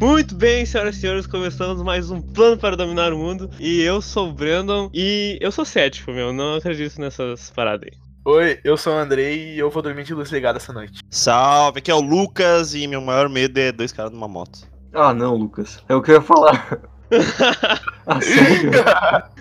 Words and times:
Muito 0.00 0.34
bem, 0.34 0.66
senhoras 0.66 0.96
e 0.96 1.00
senhores, 1.00 1.26
começamos 1.26 1.82
mais 1.82 2.10
um 2.10 2.20
plano 2.20 2.58
para 2.58 2.76
dominar 2.76 3.14
o 3.14 3.18
mundo. 3.18 3.48
E 3.58 3.80
eu 3.80 4.02
sou 4.02 4.28
o 4.28 4.32
Brandon 4.32 4.90
e 4.92 5.38
eu 5.40 5.50
sou 5.50 5.64
cético, 5.64 6.12
meu. 6.12 6.34
Não 6.34 6.56
acredito 6.56 7.00
nessas 7.00 7.50
paradas 7.50 7.88
aí. 7.90 7.98
Oi, 8.26 8.60
eu 8.62 8.76
sou 8.76 8.92
o 8.92 8.98
Andrei 8.98 9.54
e 9.54 9.58
eu 9.58 9.70
vou 9.70 9.82
dormir 9.82 10.04
de 10.04 10.12
luz 10.12 10.30
ligada 10.30 10.58
essa 10.58 10.70
noite. 10.70 11.00
Salve, 11.08 11.78
aqui 11.78 11.90
é 11.90 11.94
o 11.94 12.00
Lucas 12.00 12.74
e 12.74 12.86
meu 12.86 13.00
maior 13.00 13.30
medo 13.30 13.58
é 13.58 13.72
dois 13.72 13.90
caras 13.90 14.12
numa 14.12 14.28
moto. 14.28 14.68
Ah, 14.92 15.14
não, 15.14 15.34
Lucas. 15.34 15.82
É 15.88 15.94
o 15.94 16.02
que 16.02 16.10
eu 16.10 16.16
ia 16.16 16.20
falar. 16.20 16.78
ah, 18.06 18.20
sério? 18.20 18.72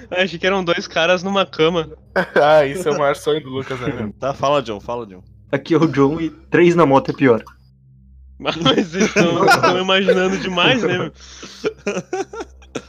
Achei 0.09 0.39
que 0.39 0.47
eram 0.47 0.63
dois 0.63 0.87
caras 0.87 1.21
numa 1.21 1.45
cama. 1.45 1.89
ah, 2.41 2.65
isso 2.65 2.87
é 2.87 2.91
o 2.93 2.97
maior 2.97 3.15
sonho 3.15 3.43
do 3.43 3.49
Lucas, 3.49 3.77
né? 3.81 4.13
Tá, 4.17 4.33
fala, 4.33 4.61
John, 4.61 4.79
fala, 4.79 5.05
John. 5.05 5.21
Aqui 5.51 5.73
é 5.73 5.77
o 5.77 5.87
John 5.87 6.21
e 6.21 6.29
três 6.29 6.75
na 6.75 6.85
moto 6.85 7.11
é 7.11 7.13
pior. 7.13 7.43
Mas 8.39 8.55
vocês 8.55 9.05
estão 9.05 9.79
imaginando 9.79 10.37
demais, 10.37 10.81
né? 10.83 11.11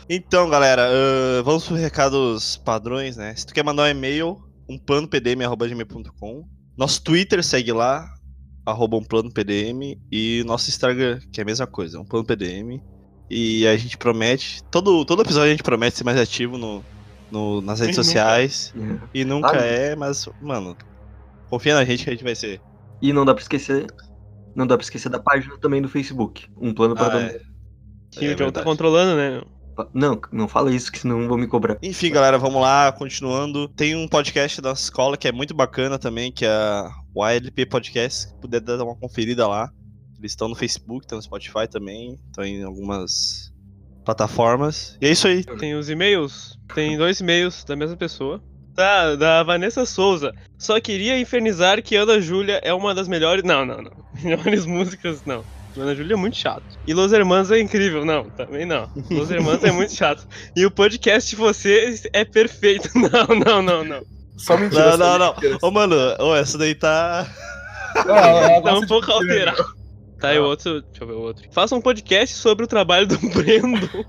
Então, 0.09 0.49
galera, 0.49 0.89
ah, 0.89 1.43
vamos 1.43 1.67
para 1.67 1.77
recados 1.77 2.57
padrões, 2.59 3.17
né? 3.17 3.35
Se 3.37 3.47
tu 3.47 3.53
quer 3.55 3.65
mandar 3.65 3.85
um 3.85 3.89
e-mail, 3.89 4.39
umplanopdm.gmail.com 4.69 6.45
Nosso 6.77 7.03
Twitter 7.03 7.43
segue 7.43 7.73
lá, 7.73 8.07
arroba 8.65 8.97
umplanopdm 8.97 9.97
E 10.11 10.43
nosso 10.47 10.71
Instagram, 10.71 11.19
que 11.33 11.41
é 11.41 11.43
a 11.43 11.47
mesma 11.47 11.67
coisa, 11.67 12.01
umplanopdm. 12.01 12.81
E 13.29 13.67
a 13.67 13.77
gente 13.77 13.97
promete, 13.97 14.63
todo, 14.71 15.05
todo 15.05 15.23
episódio 15.23 15.49
a 15.49 15.51
gente 15.51 15.63
promete 15.63 15.99
ser 15.99 16.05
mais 16.05 16.19
ativo 16.19 16.57
no, 16.57 16.85
no- 17.31 17.61
nas 17.61 17.81
redes 17.81 17.97
E 17.97 17.99
nunca. 17.99 18.05
sociais. 18.05 18.75
E 19.13 19.25
nunca 19.25 19.53
Ah, 19.59 19.65
é, 19.65 19.97
mas, 19.97 20.29
mano, 20.41 20.77
confia 21.51 21.75
na 21.75 21.85
gente 21.85 22.05
que 22.05 22.11
a 22.11 22.13
gente 22.13 22.23
vai 22.25 22.35
ser. 22.37 22.61
E 23.03 23.13
não 23.13 23.25
dá 23.25 23.35
pra 23.35 23.43
esquecer. 23.43 23.87
Não 24.57 24.67
dá 24.67 24.77
pra 24.77 24.83
esquecer 24.85 25.09
da 25.11 25.21
página 25.21 25.57
também 25.59 25.81
do 25.83 25.89
Facebook. 25.89 26.47
Um 26.57 26.73
plano 26.75 26.95
para 26.95 27.07
Ah, 27.07 27.11
dominar. 27.11 27.31
é. 27.35 27.41
Que 28.11 28.25
É 28.27 28.33
o 28.33 28.35
John 28.35 28.51
tá 28.51 28.63
controlando, 28.63 29.15
né? 29.17 29.43
Não, 29.93 30.19
não 30.33 30.49
fala 30.49 30.73
isso 30.75 30.91
que 30.91 30.99
senão 30.99 31.29
vão 31.29 31.37
me 31.37 31.47
cobrar. 31.47 31.77
Enfim, 31.83 32.11
galera, 32.11 32.39
vamos 32.39 32.63
lá, 32.63 32.91
continuando. 32.93 33.69
Tem 33.69 33.95
um 33.95 34.09
podcast 34.09 34.63
da 34.63 34.73
escola 34.73 35.19
que 35.19 35.29
é 35.29 35.33
muito 35.33 35.53
bacana 35.55 35.99
também, 35.99 36.33
que 36.33 36.47
é 36.47 36.89
o 37.15 37.23
ALP 37.23 37.67
Podcast. 37.69 38.29
Se 38.29 38.35
puder 38.41 38.61
dar 38.63 38.83
uma 38.83 38.97
conferida 38.97 39.47
lá. 39.47 39.71
Eles 40.19 40.33
estão 40.33 40.49
no 40.49 40.55
Facebook, 40.55 41.05
estão 41.05 41.19
no 41.19 41.23
Spotify 41.23 41.69
também, 41.71 42.19
estão 42.29 42.43
em 42.43 42.63
algumas 42.65 43.53
plataformas. 44.07 44.97
E 45.01 45.07
é 45.07 45.11
isso 45.11 45.27
aí. 45.29 45.45
Tem 45.45 45.75
os 45.75 45.91
e-mails. 45.91 46.59
Tem 46.75 46.97
dois 46.97 47.21
e-mails 47.21 47.63
da 47.65 47.77
mesma 47.77 47.97
pessoa. 47.99 48.43
Da, 48.77 49.17
da 49.17 49.43
Vanessa 49.43 49.87
Souza. 49.87 50.35
Só 50.59 50.79
queria 50.79 51.19
infernizar 51.19 51.83
que 51.83 51.97
Ana 51.97 52.21
Júlia 52.21 52.61
é 52.63 52.75
uma 52.75 52.95
das 52.95 53.09
melhores. 53.09 53.43
Não, 53.43 53.65
não, 53.65 53.79
não. 53.79 53.93
Melhores 54.23 54.67
músicas, 54.67 55.23
não. 55.25 55.43
Ana 55.77 55.95
Júlia 55.95 56.15
é 56.15 56.17
muito 56.17 56.37
chato. 56.37 56.63
E 56.87 56.95
Los 56.95 57.13
Hermanos 57.13 57.51
é 57.51 57.59
incrível. 57.59 58.05
Não, 58.05 58.25
também 58.31 58.67
não. 58.67 58.91
Los 59.11 59.31
Hermanos 59.31 59.65
é 59.65 59.73
muito 59.73 59.95
chato. 59.95 60.27
E 60.55 60.65
o 60.65 60.71
podcast 60.71 61.31
de 61.31 61.37
vocês 61.37 62.07
é 62.13 62.25
perfeito. 62.25 62.91
Não, 62.97 63.27
não, 63.45 63.63
não, 63.63 63.85
não. 63.85 64.03
Só 64.37 64.57
mentira. 64.57 64.97
Não, 64.97 65.19
não, 65.19 65.35
não. 65.35 65.59
Ô, 65.63 65.71
mano, 65.71 65.97
ô, 66.19 66.35
essa 66.35 66.59
daí 66.59 66.75
tá. 66.75 67.27
Tá 67.95 68.75
um 68.75 68.87
pouco 68.87 69.11
alterado. 69.11 69.65
Tá, 70.21 70.35
e 70.35 70.39
o 70.39 70.45
outro. 70.45 70.83
Deixa 70.83 71.05
eu 71.05 71.07
ver 71.07 71.15
o 71.15 71.21
outro. 71.21 71.49
Faça 71.51 71.75
um 71.75 71.81
podcast 71.81 72.35
sobre 72.37 72.65
o 72.65 72.69
trabalho 72.69 73.07
do 73.07 73.19
Brendo. 73.31 74.07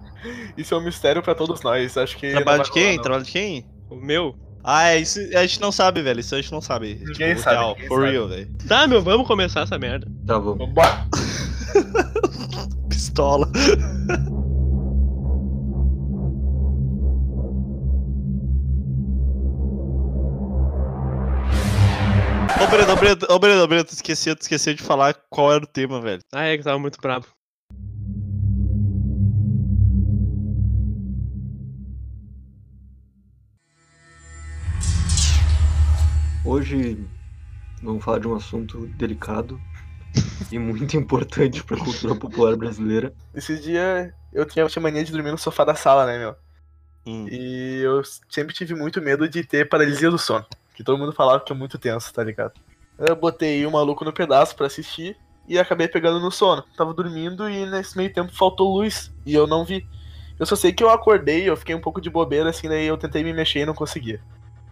Isso 0.58 0.74
é 0.74 0.78
um 0.78 0.82
mistério 0.82 1.22
pra 1.22 1.36
todos 1.36 1.62
nós. 1.62 1.98
Acho 1.98 2.18
que. 2.18 2.32
Trabalho 2.32 2.64
de 2.64 2.72
quem? 2.72 2.92
rolar. 2.92 3.02
Trabalho 3.02 3.24
de 3.26 3.32
quem? 3.32 3.66
O 3.90 3.96
meu. 3.96 4.36
Ah, 4.70 4.90
é, 4.90 5.00
isso 5.00 5.18
a 5.34 5.46
gente 5.46 5.62
não 5.62 5.72
sabe, 5.72 6.02
velho. 6.02 6.20
Isso 6.20 6.36
a 6.36 6.42
gente 6.42 6.52
não 6.52 6.60
sabe. 6.60 6.96
Tipo, 6.96 7.12
Ninguém 7.12 7.38
sabe, 7.38 7.56
Real, 7.56 7.70
ninguém 7.74 7.88
for 7.88 8.02
sabe. 8.02 8.12
real, 8.12 8.28
velho. 8.28 8.50
Tá, 8.68 8.86
meu, 8.86 9.02
vamos 9.02 9.26
começar 9.26 9.62
essa 9.62 9.80
merda. 9.80 10.06
Tá 10.26 10.38
bom. 10.38 10.58
Vambora. 10.58 11.08
Pistola. 12.90 13.50
Ô, 22.60 22.68
Breno, 22.70 22.92
ô, 22.92 22.96
Breno, 22.96 23.18
ô, 23.30 23.40
Breno, 23.40 23.64
ô, 23.64 23.68
Breno, 23.68 23.84
tu 23.84 23.94
esqueceu, 23.94 24.36
tu 24.36 24.42
esqueceu 24.42 24.74
de 24.74 24.82
falar 24.82 25.14
qual 25.30 25.54
era 25.54 25.64
o 25.64 25.68
tema, 25.68 26.02
velho. 26.02 26.22
Ah, 26.34 26.46
é 26.46 26.58
que 26.58 26.64
tava 26.64 26.80
muito 26.80 27.00
brabo. 27.00 27.26
Hoje 36.48 36.98
vamos 37.84 38.02
falar 38.02 38.20
de 38.20 38.28
um 38.30 38.34
assunto 38.34 38.88
delicado 38.96 39.60
e 40.50 40.58
muito 40.58 40.96
importante 40.96 41.62
pra 41.62 41.76
cultura 41.76 42.16
popular 42.16 42.56
brasileira. 42.56 43.14
Esse 43.36 43.60
dia 43.60 44.14
eu 44.32 44.46
tinha, 44.46 44.66
tinha 44.68 44.82
mania 44.82 45.04
de 45.04 45.12
dormir 45.12 45.32
no 45.32 45.38
sofá 45.38 45.66
da 45.66 45.76
sala, 45.76 46.06
né, 46.06 46.18
meu? 46.18 46.36
Hum. 47.06 47.28
E 47.30 47.82
eu 47.84 48.02
sempre 48.30 48.56
tive 48.56 48.74
muito 48.74 49.02
medo 49.02 49.28
de 49.28 49.44
ter 49.44 49.68
paralisia 49.68 50.10
do 50.10 50.18
sono. 50.18 50.46
Que 50.74 50.86
todo 50.86 50.98
mundo 50.98 51.12
falava 51.12 51.44
que 51.44 51.52
é 51.52 51.56
muito 51.56 51.78
tenso, 51.78 52.14
tá 52.14 52.24
ligado? 52.24 52.54
Eu 52.98 53.14
botei 53.14 53.66
o 53.66 53.72
maluco 53.72 54.06
no 54.06 54.14
pedaço 54.14 54.56
pra 54.56 54.68
assistir 54.68 55.18
e 55.50 55.60
acabei 55.60 55.90
pegando 55.90 56.18
no 56.18 56.32
sono. 56.32 56.64
Tava 56.78 56.94
dormindo 56.94 57.50
e 57.50 57.66
nesse 57.66 57.98
meio 57.98 58.14
tempo 58.14 58.34
faltou 58.34 58.74
luz 58.74 59.14
e 59.26 59.36
eu 59.36 59.48
não 59.48 59.66
vi. 59.66 59.86
Eu 60.40 60.46
só 60.46 60.56
sei 60.56 60.72
que 60.72 60.82
eu 60.82 60.90
acordei, 60.90 61.50
eu 61.50 61.58
fiquei 61.58 61.76
um 61.76 61.82
pouco 61.82 62.00
de 62.00 62.10
bobeira 62.10 62.52
assim, 62.52 62.70
daí 62.70 62.88
eu 62.88 62.98
tentei 62.98 63.22
me 63.22 63.34
mexer 63.34 63.60
e 63.60 63.66
não 63.66 63.74
conseguia. 63.74 64.22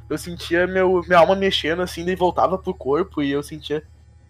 Eu 0.09 0.17
sentia 0.17 0.67
meu, 0.67 1.03
minha 1.07 1.19
alma 1.19 1.35
mexendo 1.35 1.81
assim, 1.81 2.05
daí 2.05 2.15
voltava 2.15 2.57
pro 2.57 2.73
corpo 2.73 3.21
e 3.23 3.31
eu 3.31 3.41
sentia. 3.41 3.83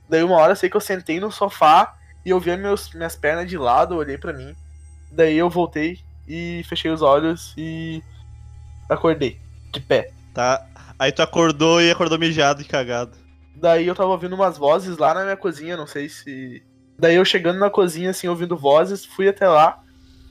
Daí 0.10 0.24
uma 0.24 0.38
hora 0.38 0.54
eu 0.54 0.56
sei 0.56 0.70
que 0.70 0.78
eu 0.78 0.82
sentei 0.82 1.20
no 1.20 1.32
sofá 1.32 1.96
e 2.26 2.30
eu 2.30 2.40
via 2.40 2.56
meus, 2.56 2.94
minhas 2.94 3.16
pernas 3.16 3.50
de 3.50 3.58
lado, 3.58 3.96
olhei 3.96 4.18
pra 4.18 4.34
mim. 4.34 4.56
Daí 5.12 5.38
eu 5.38 5.50
voltei 5.50 6.00
e 6.28 6.64
fechei 6.68 6.92
os 6.92 7.02
olhos 7.02 7.54
e 7.58 8.02
acordei, 8.90 9.40
de 9.72 9.80
pé. 9.80 10.12
Tá. 10.34 10.66
Aí 10.98 11.12
tu 11.12 11.22
acordou 11.22 11.82
e 11.82 11.92
acordou 11.92 12.18
mijado 12.18 12.62
e 12.62 12.66
cagado. 12.66 13.18
Daí 13.56 13.88
eu 13.88 13.96
tava 13.96 14.10
ouvindo 14.10 14.36
umas 14.36 14.58
vozes 14.58 14.98
lá 14.98 15.14
na 15.14 15.24
minha 15.24 15.38
cozinha, 15.38 15.78
não 15.78 15.88
sei 15.88 16.10
se. 16.10 16.64
Daí 16.98 17.16
eu 17.16 17.26
chegando 17.26 17.60
na 17.60 17.70
cozinha, 17.70 18.12
assim, 18.12 18.28
ouvindo 18.28 18.56
vozes, 18.56 19.06
fui 19.06 19.28
até 19.28 19.48
lá, 19.48 19.82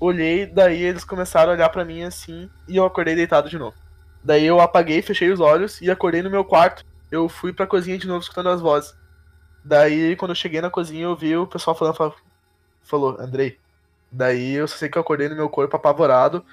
olhei, 0.00 0.46
daí 0.46 0.82
eles 0.82 1.04
começaram 1.04 1.52
a 1.52 1.54
olhar 1.54 1.68
pra 1.68 1.84
mim 1.84 2.02
assim, 2.02 2.48
e 2.66 2.76
eu 2.76 2.84
acordei 2.84 3.14
deitado 3.14 3.48
de 3.48 3.58
novo. 3.58 3.76
Daí 4.24 4.44
eu 4.44 4.60
apaguei, 4.60 5.02
fechei 5.02 5.30
os 5.30 5.40
olhos 5.40 5.80
e 5.80 5.90
acordei 5.90 6.22
no 6.22 6.30
meu 6.30 6.44
quarto. 6.44 6.84
Eu 7.10 7.28
fui 7.28 7.52
pra 7.52 7.66
cozinha 7.66 7.98
de 7.98 8.06
novo 8.06 8.20
escutando 8.22 8.48
as 8.48 8.60
vozes. 8.60 8.94
Daí 9.64 10.16
quando 10.16 10.30
eu 10.30 10.34
cheguei 10.36 10.60
na 10.60 10.70
cozinha, 10.70 11.04
eu 11.04 11.16
vi 11.16 11.36
o 11.36 11.46
pessoal 11.46 11.76
falando, 11.76 11.94
falou, 11.94 12.14
falou 12.82 13.16
Andrei. 13.20 13.58
Daí 14.10 14.52
eu 14.54 14.66
só 14.68 14.76
sei 14.76 14.88
que 14.88 14.96
eu 14.96 15.02
acordei 15.02 15.28
no 15.28 15.34
meu 15.36 15.48
corpo 15.48 15.76
apavorado, 15.76 16.44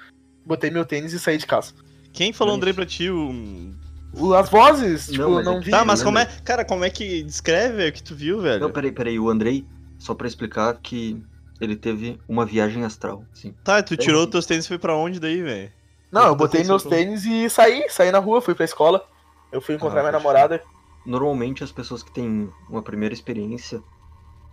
botei 0.44 0.70
meu 0.70 0.84
tênis 0.84 1.12
e 1.12 1.18
saí 1.18 1.38
de 1.38 1.46
casa. 1.46 1.72
Quem 2.12 2.32
falou 2.32 2.52
Isso. 2.52 2.58
Andrei 2.58 2.72
pra 2.74 2.84
ti? 2.86 3.08
O... 3.10 3.72
O- 4.14 4.34
As 4.34 4.50
vozes, 4.50 5.06
tipo, 5.06 5.22
Não, 5.22 5.30
mas 5.30 5.44
não 5.46 5.52
é 5.54 5.58
que- 5.60 5.64
vi. 5.64 5.70
Tá, 5.70 5.84
mas 5.84 6.02
como 6.02 6.18
é. 6.18 6.26
Cara, 6.44 6.64
como 6.66 6.84
é 6.84 6.90
que 6.90 7.22
descreve 7.22 7.88
o 7.88 7.92
que 7.92 8.02
tu 8.02 8.14
viu, 8.14 8.40
velho? 8.42 8.60
Não, 8.60 8.70
peraí, 8.70 8.92
peraí. 8.92 9.18
O 9.18 9.30
Andrei, 9.30 9.64
só 9.98 10.14
pra 10.14 10.26
explicar 10.26 10.76
que 10.82 11.22
ele 11.60 11.76
teve 11.76 12.20
uma 12.28 12.44
viagem 12.44 12.84
astral. 12.84 13.24
Sim. 13.32 13.54
Tá, 13.64 13.82
tu 13.82 13.96
tirou 13.96 14.26
teus 14.26 14.44
tênis 14.44 14.66
e 14.66 14.68
foi 14.68 14.78
pra 14.78 14.94
onde 14.94 15.18
daí, 15.18 15.40
velho? 15.42 15.72
Não, 16.12 16.26
eu 16.26 16.36
Botei 16.36 16.60
botei 16.60 16.68
meus 16.68 16.84
tênis 16.84 17.24
e 17.24 17.48
saí, 17.48 17.86
saí 17.88 18.12
na 18.12 18.18
rua, 18.18 18.42
fui 18.42 18.54
pra 18.54 18.66
escola. 18.66 19.08
Eu 19.50 19.62
fui 19.62 19.74
encontrar 19.74 20.00
Ah, 20.00 20.02
minha 20.02 20.12
namorada. 20.12 20.62
Normalmente 21.06 21.64
as 21.64 21.72
pessoas 21.72 22.02
que 22.02 22.12
têm 22.12 22.50
uma 22.68 22.82
primeira 22.82 23.14
experiência, 23.14 23.82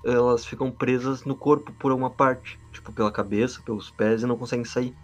elas 0.06 0.46
ficam 0.46 0.72
presas 0.72 1.25
no 1.25 1.36
corpo 1.36 1.74
por 1.74 1.92
uma 1.92 2.09
parte, 2.09 2.58
tipo 2.72 2.94
pela 2.94 3.12
cabeça, 3.12 3.62
pelos 3.66 3.92
pés 3.92 4.24
e 4.24 4.25
não 4.25 4.38
conseguem 4.38 4.64
sair. 4.64 4.96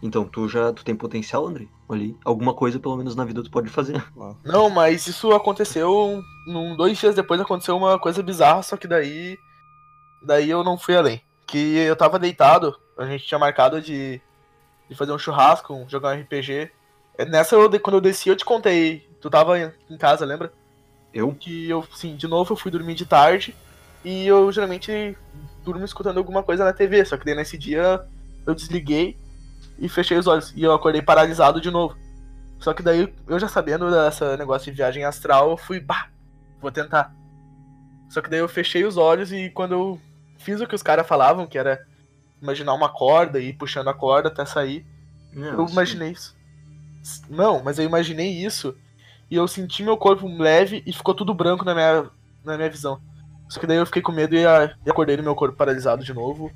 Então 0.00 0.24
tu 0.24 0.48
já 0.48 0.72
tu 0.72 0.84
tem 0.84 0.94
potencial, 0.94 1.44
Andrei? 1.46 1.68
Ali, 1.88 2.16
alguma 2.24 2.54
coisa 2.54 2.78
pelo 2.78 2.96
menos 2.96 3.16
na 3.16 3.24
vida 3.24 3.42
tu 3.42 3.50
pode 3.50 3.68
fazer. 3.68 4.02
Não, 4.44 4.70
mas 4.70 5.06
isso 5.08 5.32
aconteceu 5.32 6.22
num, 6.46 6.76
dois 6.76 6.96
dias 6.96 7.16
depois 7.16 7.40
aconteceu 7.40 7.76
uma 7.76 7.98
coisa 7.98 8.22
bizarra, 8.22 8.62
só 8.62 8.76
que 8.76 8.86
daí 8.86 9.36
daí 10.22 10.48
eu 10.48 10.62
não 10.62 10.78
fui 10.78 10.96
além. 10.96 11.20
Que 11.46 11.76
eu 11.78 11.96
tava 11.96 12.18
deitado, 12.18 12.76
a 12.96 13.06
gente 13.06 13.26
tinha 13.26 13.38
marcado 13.38 13.80
de, 13.80 14.20
de 14.88 14.94
fazer 14.94 15.12
um 15.12 15.18
churrasco, 15.18 15.84
jogar 15.88 16.16
um 16.16 16.20
RPG. 16.20 16.70
É, 17.16 17.24
Nessa 17.24 17.56
eu, 17.56 17.80
quando 17.80 17.96
eu 17.96 18.00
desci 18.00 18.28
eu 18.28 18.36
te 18.36 18.44
contei, 18.44 19.08
tu 19.20 19.28
tava 19.28 19.58
em 19.58 19.70
em 19.90 19.96
casa, 19.96 20.24
lembra? 20.24 20.52
Eu? 21.12 21.32
Que 21.34 21.68
eu, 21.68 21.84
sim, 21.94 22.16
de 22.16 22.26
novo 22.26 22.52
eu 22.52 22.56
fui 22.56 22.70
dormir 22.70 22.94
de 22.94 23.06
tarde 23.06 23.54
e 24.04 24.26
eu 24.26 24.50
geralmente 24.52 25.16
durmo 25.64 25.84
escutando 25.84 26.18
alguma 26.18 26.42
coisa 26.42 26.64
na 26.64 26.72
TV, 26.72 27.04
só 27.04 27.16
que 27.16 27.24
daí 27.24 27.34
nesse 27.34 27.58
dia 27.58 28.04
eu 28.46 28.54
desliguei 28.54 29.16
e 29.78 29.88
fechei 29.88 30.16
os 30.16 30.26
olhos 30.26 30.52
e 30.56 30.62
eu 30.62 30.72
acordei 30.72 31.02
paralisado 31.02 31.60
de 31.60 31.70
novo. 31.70 31.96
Só 32.58 32.74
que 32.74 32.82
daí 32.82 33.12
eu 33.26 33.38
já 33.38 33.48
sabendo 33.48 33.90
dessa 33.90 34.36
negócio 34.36 34.70
de 34.70 34.76
viagem 34.76 35.04
astral, 35.04 35.50
eu 35.50 35.56
fui, 35.56 35.80
bah, 35.80 36.08
vou 36.60 36.70
tentar. 36.70 37.14
Só 38.08 38.20
que 38.20 38.30
daí 38.30 38.40
eu 38.40 38.48
fechei 38.48 38.84
os 38.84 38.96
olhos 38.96 39.32
e 39.32 39.50
quando 39.50 39.72
eu 39.72 40.00
fiz 40.38 40.60
o 40.60 40.66
que 40.66 40.74
os 40.74 40.82
caras 40.82 41.06
falavam, 41.06 41.46
que 41.46 41.58
era 41.58 41.86
imaginar 42.40 42.74
uma 42.74 42.88
corda 42.88 43.38
e 43.40 43.48
ir 43.48 43.52
puxando 43.54 43.88
a 43.88 43.94
corda 43.94 44.28
até 44.28 44.44
sair, 44.44 44.86
eu 45.58 45.66
sim. 45.66 45.72
imaginei 45.72 46.10
isso. 46.12 46.36
Não, 47.28 47.62
mas 47.62 47.78
eu 47.78 47.84
imaginei 47.84 48.30
isso 48.30 48.76
e 49.30 49.36
eu 49.36 49.46
senti 49.48 49.82
meu 49.82 49.96
corpo 49.96 50.26
leve 50.28 50.82
e 50.86 50.92
ficou 50.92 51.14
tudo 51.14 51.34
branco 51.34 51.64
na 51.64 51.74
minha, 51.74 52.10
na 52.44 52.56
minha 52.56 52.70
visão. 52.70 53.00
Só 53.48 53.58
que 53.60 53.66
daí 53.66 53.78
eu 53.78 53.86
fiquei 53.86 54.02
com 54.02 54.12
medo 54.12 54.34
e, 54.34 54.46
a- 54.46 54.74
e 54.84 54.90
acordei 54.90 55.16
no 55.16 55.22
meu 55.22 55.34
corpo 55.34 55.56
paralisado 55.56 56.04
de 56.04 56.12
novo. 56.12 56.52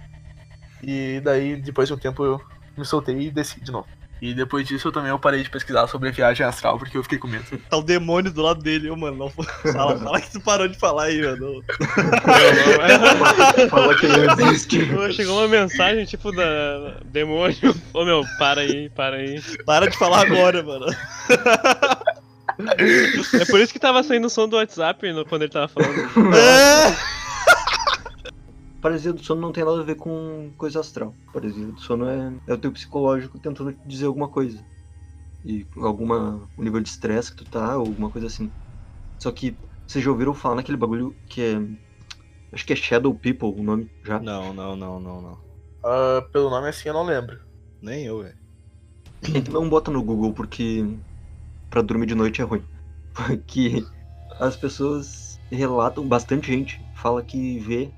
E 0.83 1.21
daí, 1.25 1.57
depois 1.57 1.89
de 1.89 1.95
um 1.95 1.99
tempo, 1.99 2.25
eu 2.25 2.41
me 2.77 2.85
soltei 2.85 3.19
e 3.21 3.31
desci 3.31 3.61
de 3.63 3.71
novo. 3.73 3.89
E 4.23 4.33
depois 4.33 4.69
disso 4.69 4.87
eu 4.87 4.93
também 4.93 5.11
eu 5.11 5.19
parei 5.19 5.43
de 5.43 5.51
pesquisar 5.51 5.89
sobre 5.89 6.09
a 6.09 6.13
viagem 6.13 6.47
astral, 6.47 6.79
porque 6.79 6.97
eu 6.97 7.03
fiquei 7.03 7.19
com 7.19 7.27
medo. 7.27 7.45
Tá 7.69 7.77
o 7.77 7.83
demônio 7.83 8.31
do 8.33 8.41
lado 8.41 8.63
dele, 8.63 8.89
ô, 8.89 8.95
mano. 8.97 9.17
Não, 9.17 9.29
fala, 9.73 9.99
fala 9.99 10.21
que 10.21 10.31
tu 10.31 10.41
parou 10.41 10.69
de 10.69 10.79
falar 10.79 11.07
aí, 11.07 11.21
mano. 11.21 11.61
Fala 13.69 13.99
que 13.99 14.07
não 14.07 14.25
existe. 14.47 14.79
Chegou 15.15 15.39
uma 15.39 15.49
mensagem 15.49 16.05
tipo 16.05 16.31
da 16.31 16.99
demônio. 17.07 17.75
Ô 17.93 18.05
meu, 18.05 18.23
para 18.39 18.61
aí, 18.61 18.89
para 18.91 19.17
aí. 19.17 19.43
Para 19.67 19.89
de 19.91 19.99
falar 19.99 20.21
agora, 20.25 20.63
mano. 20.63 20.87
É 23.41 23.45
por 23.47 23.61
isso 23.61 23.73
que 23.73 23.79
tava 23.81 24.03
saindo 24.05 24.27
o 24.27 24.31
som 24.31 24.47
do 24.49 24.57
WhatsApp 24.57 25.11
no- 25.13 25.25
quando 25.25 25.43
ele 25.43 25.51
tava 25.53 25.67
falando. 25.69 25.99
É. 26.37 27.22
Paralisia 28.83 29.13
do 29.13 29.25
sono 29.25 29.41
não 29.41 29.53
tem 29.53 29.65
nada 29.65 29.81
a 29.81 29.85
ver 29.85 29.95
com 29.95 30.51
coisa 30.59 30.81
astral. 30.81 31.15
Paralisia 31.33 31.67
do 31.69 31.81
sono 31.81 32.05
é, 32.09 32.33
é 32.49 32.53
o 32.53 32.59
teu 32.59 32.73
psicológico 32.73 33.39
tentando 33.39 33.73
te 33.73 33.79
dizer 33.87 34.07
alguma 34.07 34.27
coisa. 34.27 34.59
E 35.45 35.65
alguma 35.77 36.49
um 36.59 36.65
nível 36.65 36.81
de 36.81 36.89
estresse 36.89 37.31
que 37.31 37.45
tu 37.45 37.45
tá, 37.45 37.77
ou 37.77 37.87
alguma 37.87 38.11
coisa 38.11 38.27
assim. 38.27 38.51
Só 39.21 39.31
que 39.31 39.57
vocês 39.87 40.05
já 40.05 40.11
ouviram 40.11 40.35
falar 40.35 40.57
naquele 40.57 40.77
bagulho 40.77 41.15
que 41.29 41.41
é. 41.41 41.63
Acho 42.53 42.67
que 42.67 42.73
é 42.73 42.77
Shadow 42.77 43.15
People 43.15 43.55
o 43.57 43.63
nome 43.63 43.89
já. 44.05 44.19
Não, 44.19 44.53
não, 44.53 44.75
não, 44.75 44.99
não, 44.99 45.23
não. 45.23 45.39
Ah, 45.85 46.27
pelo 46.33 46.51
nome 46.51 46.69
assim 46.69 46.89
eu 46.89 46.95
não 46.95 47.05
lembro. 47.05 47.41
Nem 47.81 48.05
eu, 48.05 48.21
velho. 48.21 48.37
Não 49.53 49.69
bota 49.69 49.93
no 49.93 50.03
Google 50.03 50.33
porque 50.33 50.85
pra 51.71 51.83
dormir 51.83 52.07
de 52.07 52.17
noite 52.17 52.43
é 52.43 52.45
ruim. 52.45 52.65
Porque 53.15 53.85
as 54.41 54.57
pessoas 54.57 55.39
relatam, 55.51 56.09
bastante 56.09 56.47
gente 56.47 56.81
fala 56.95 57.23
que 57.23 57.59
vê 57.59 57.93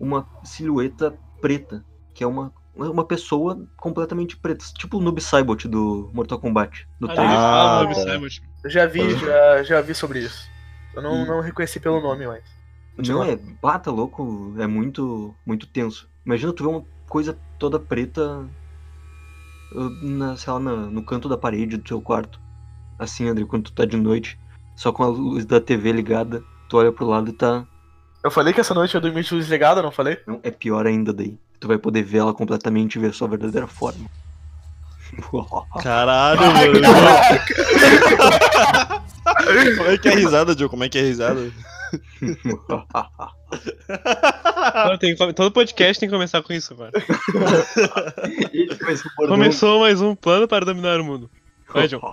uma 0.00 0.26
silhueta 0.42 1.16
preta, 1.40 1.84
que 2.14 2.24
é 2.24 2.26
uma, 2.26 2.52
uma 2.74 3.04
pessoa 3.04 3.64
completamente 3.76 4.36
preta, 4.36 4.64
tipo 4.78 4.96
o 4.96 5.00
Noob 5.00 5.20
Saibot 5.20 5.68
do 5.68 6.10
Mortal 6.14 6.40
Kombat, 6.40 6.86
do 6.98 7.06
trailer. 7.06 7.28
fala, 7.36 7.76
Ah, 7.76 7.80
Noob 7.82 7.94
tá. 7.94 8.00
Saibot. 8.02 8.42
Eu 8.64 8.70
já 8.70 8.86
vi, 8.86 9.14
já, 9.16 9.62
já 9.62 9.80
vi 9.80 9.94
sobre 9.94 10.20
isso. 10.20 10.48
Eu 10.94 11.02
não, 11.02 11.14
Hum. 11.14 11.26
não 11.26 11.40
reconheci 11.40 11.78
pelo 11.78 12.00
nome, 12.00 12.26
mas. 12.26 12.42
Não 12.98 13.22
é, 13.22 13.36
bata 13.36 13.90
louco, 13.90 14.54
é 14.58 14.66
muito, 14.66 15.34
muito 15.46 15.66
tenso. 15.66 16.08
Imagina 16.26 16.52
tu 16.52 16.64
ver 16.64 16.70
uma 16.70 16.84
coisa 17.08 17.38
toda 17.58 17.78
preta 17.78 18.46
uh, 19.72 19.90
na, 20.06 20.36
sei 20.36 20.52
lá, 20.52 20.58
na- 20.60 20.76
no 20.90 21.02
canto 21.04 21.28
da 21.28 21.36
parede 21.36 21.76
do 21.76 21.82
teu 21.84 22.00
quarto. 22.00 22.38
Assim, 22.98 23.28
André, 23.28 23.44
quando 23.46 23.64
tu 23.64 23.72
tá 23.72 23.84
de 23.84 23.96
noite, 23.96 24.38
só 24.76 24.92
com 24.92 25.02
a 25.02 25.06
luz 25.08 25.46
da 25.46 25.60
TV 25.60 25.92
ligada, 25.92 26.42
tu 26.68 26.76
olha 26.76 26.92
pro 26.92 27.06
lado 27.06 27.30
e 27.30 27.32
tá. 27.32 27.66
Eu 28.22 28.30
falei 28.30 28.52
que 28.52 28.60
essa 28.60 28.74
noite 28.74 28.94
eu 28.94 29.00
dormi 29.00 29.22
de 29.22 29.34
luz 29.34 29.48
ligada, 29.48 29.82
não 29.82 29.90
falei? 29.90 30.18
Não, 30.26 30.40
é 30.42 30.50
pior 30.50 30.86
ainda 30.86 31.12
daí. 31.12 31.38
Tu 31.58 31.66
vai 31.66 31.78
poder 31.78 32.02
ver 32.02 32.18
ela 32.18 32.34
completamente 32.34 32.96
e 32.96 32.98
ver 32.98 33.10
a 33.10 33.12
sua 33.12 33.28
verdadeira 33.28 33.66
forma. 33.66 34.06
Caralho, 35.82 36.40
mano. 36.40 36.80
Como 39.76 39.90
é 39.90 39.98
que 39.98 40.08
é 40.08 40.12
a 40.12 40.16
risada, 40.16 40.56
Joe? 40.56 40.68
Como 40.68 40.84
é 40.84 40.88
que 40.88 40.98
é 40.98 41.02
a 41.02 41.04
risada? 41.04 41.52
Não, 44.88 44.98
tem 44.98 45.16
todo 45.16 45.50
podcast 45.50 45.98
tem 45.98 46.08
que 46.08 46.14
começar 46.14 46.40
com 46.42 46.52
isso 46.52 46.74
bordão. 46.74 47.02
Começou 49.28 49.80
mais 49.80 50.00
um 50.00 50.14
plano 50.14 50.46
para 50.46 50.64
dominar 50.64 51.00
o 51.00 51.04
mundo. 51.04 51.28
John. 51.88 52.00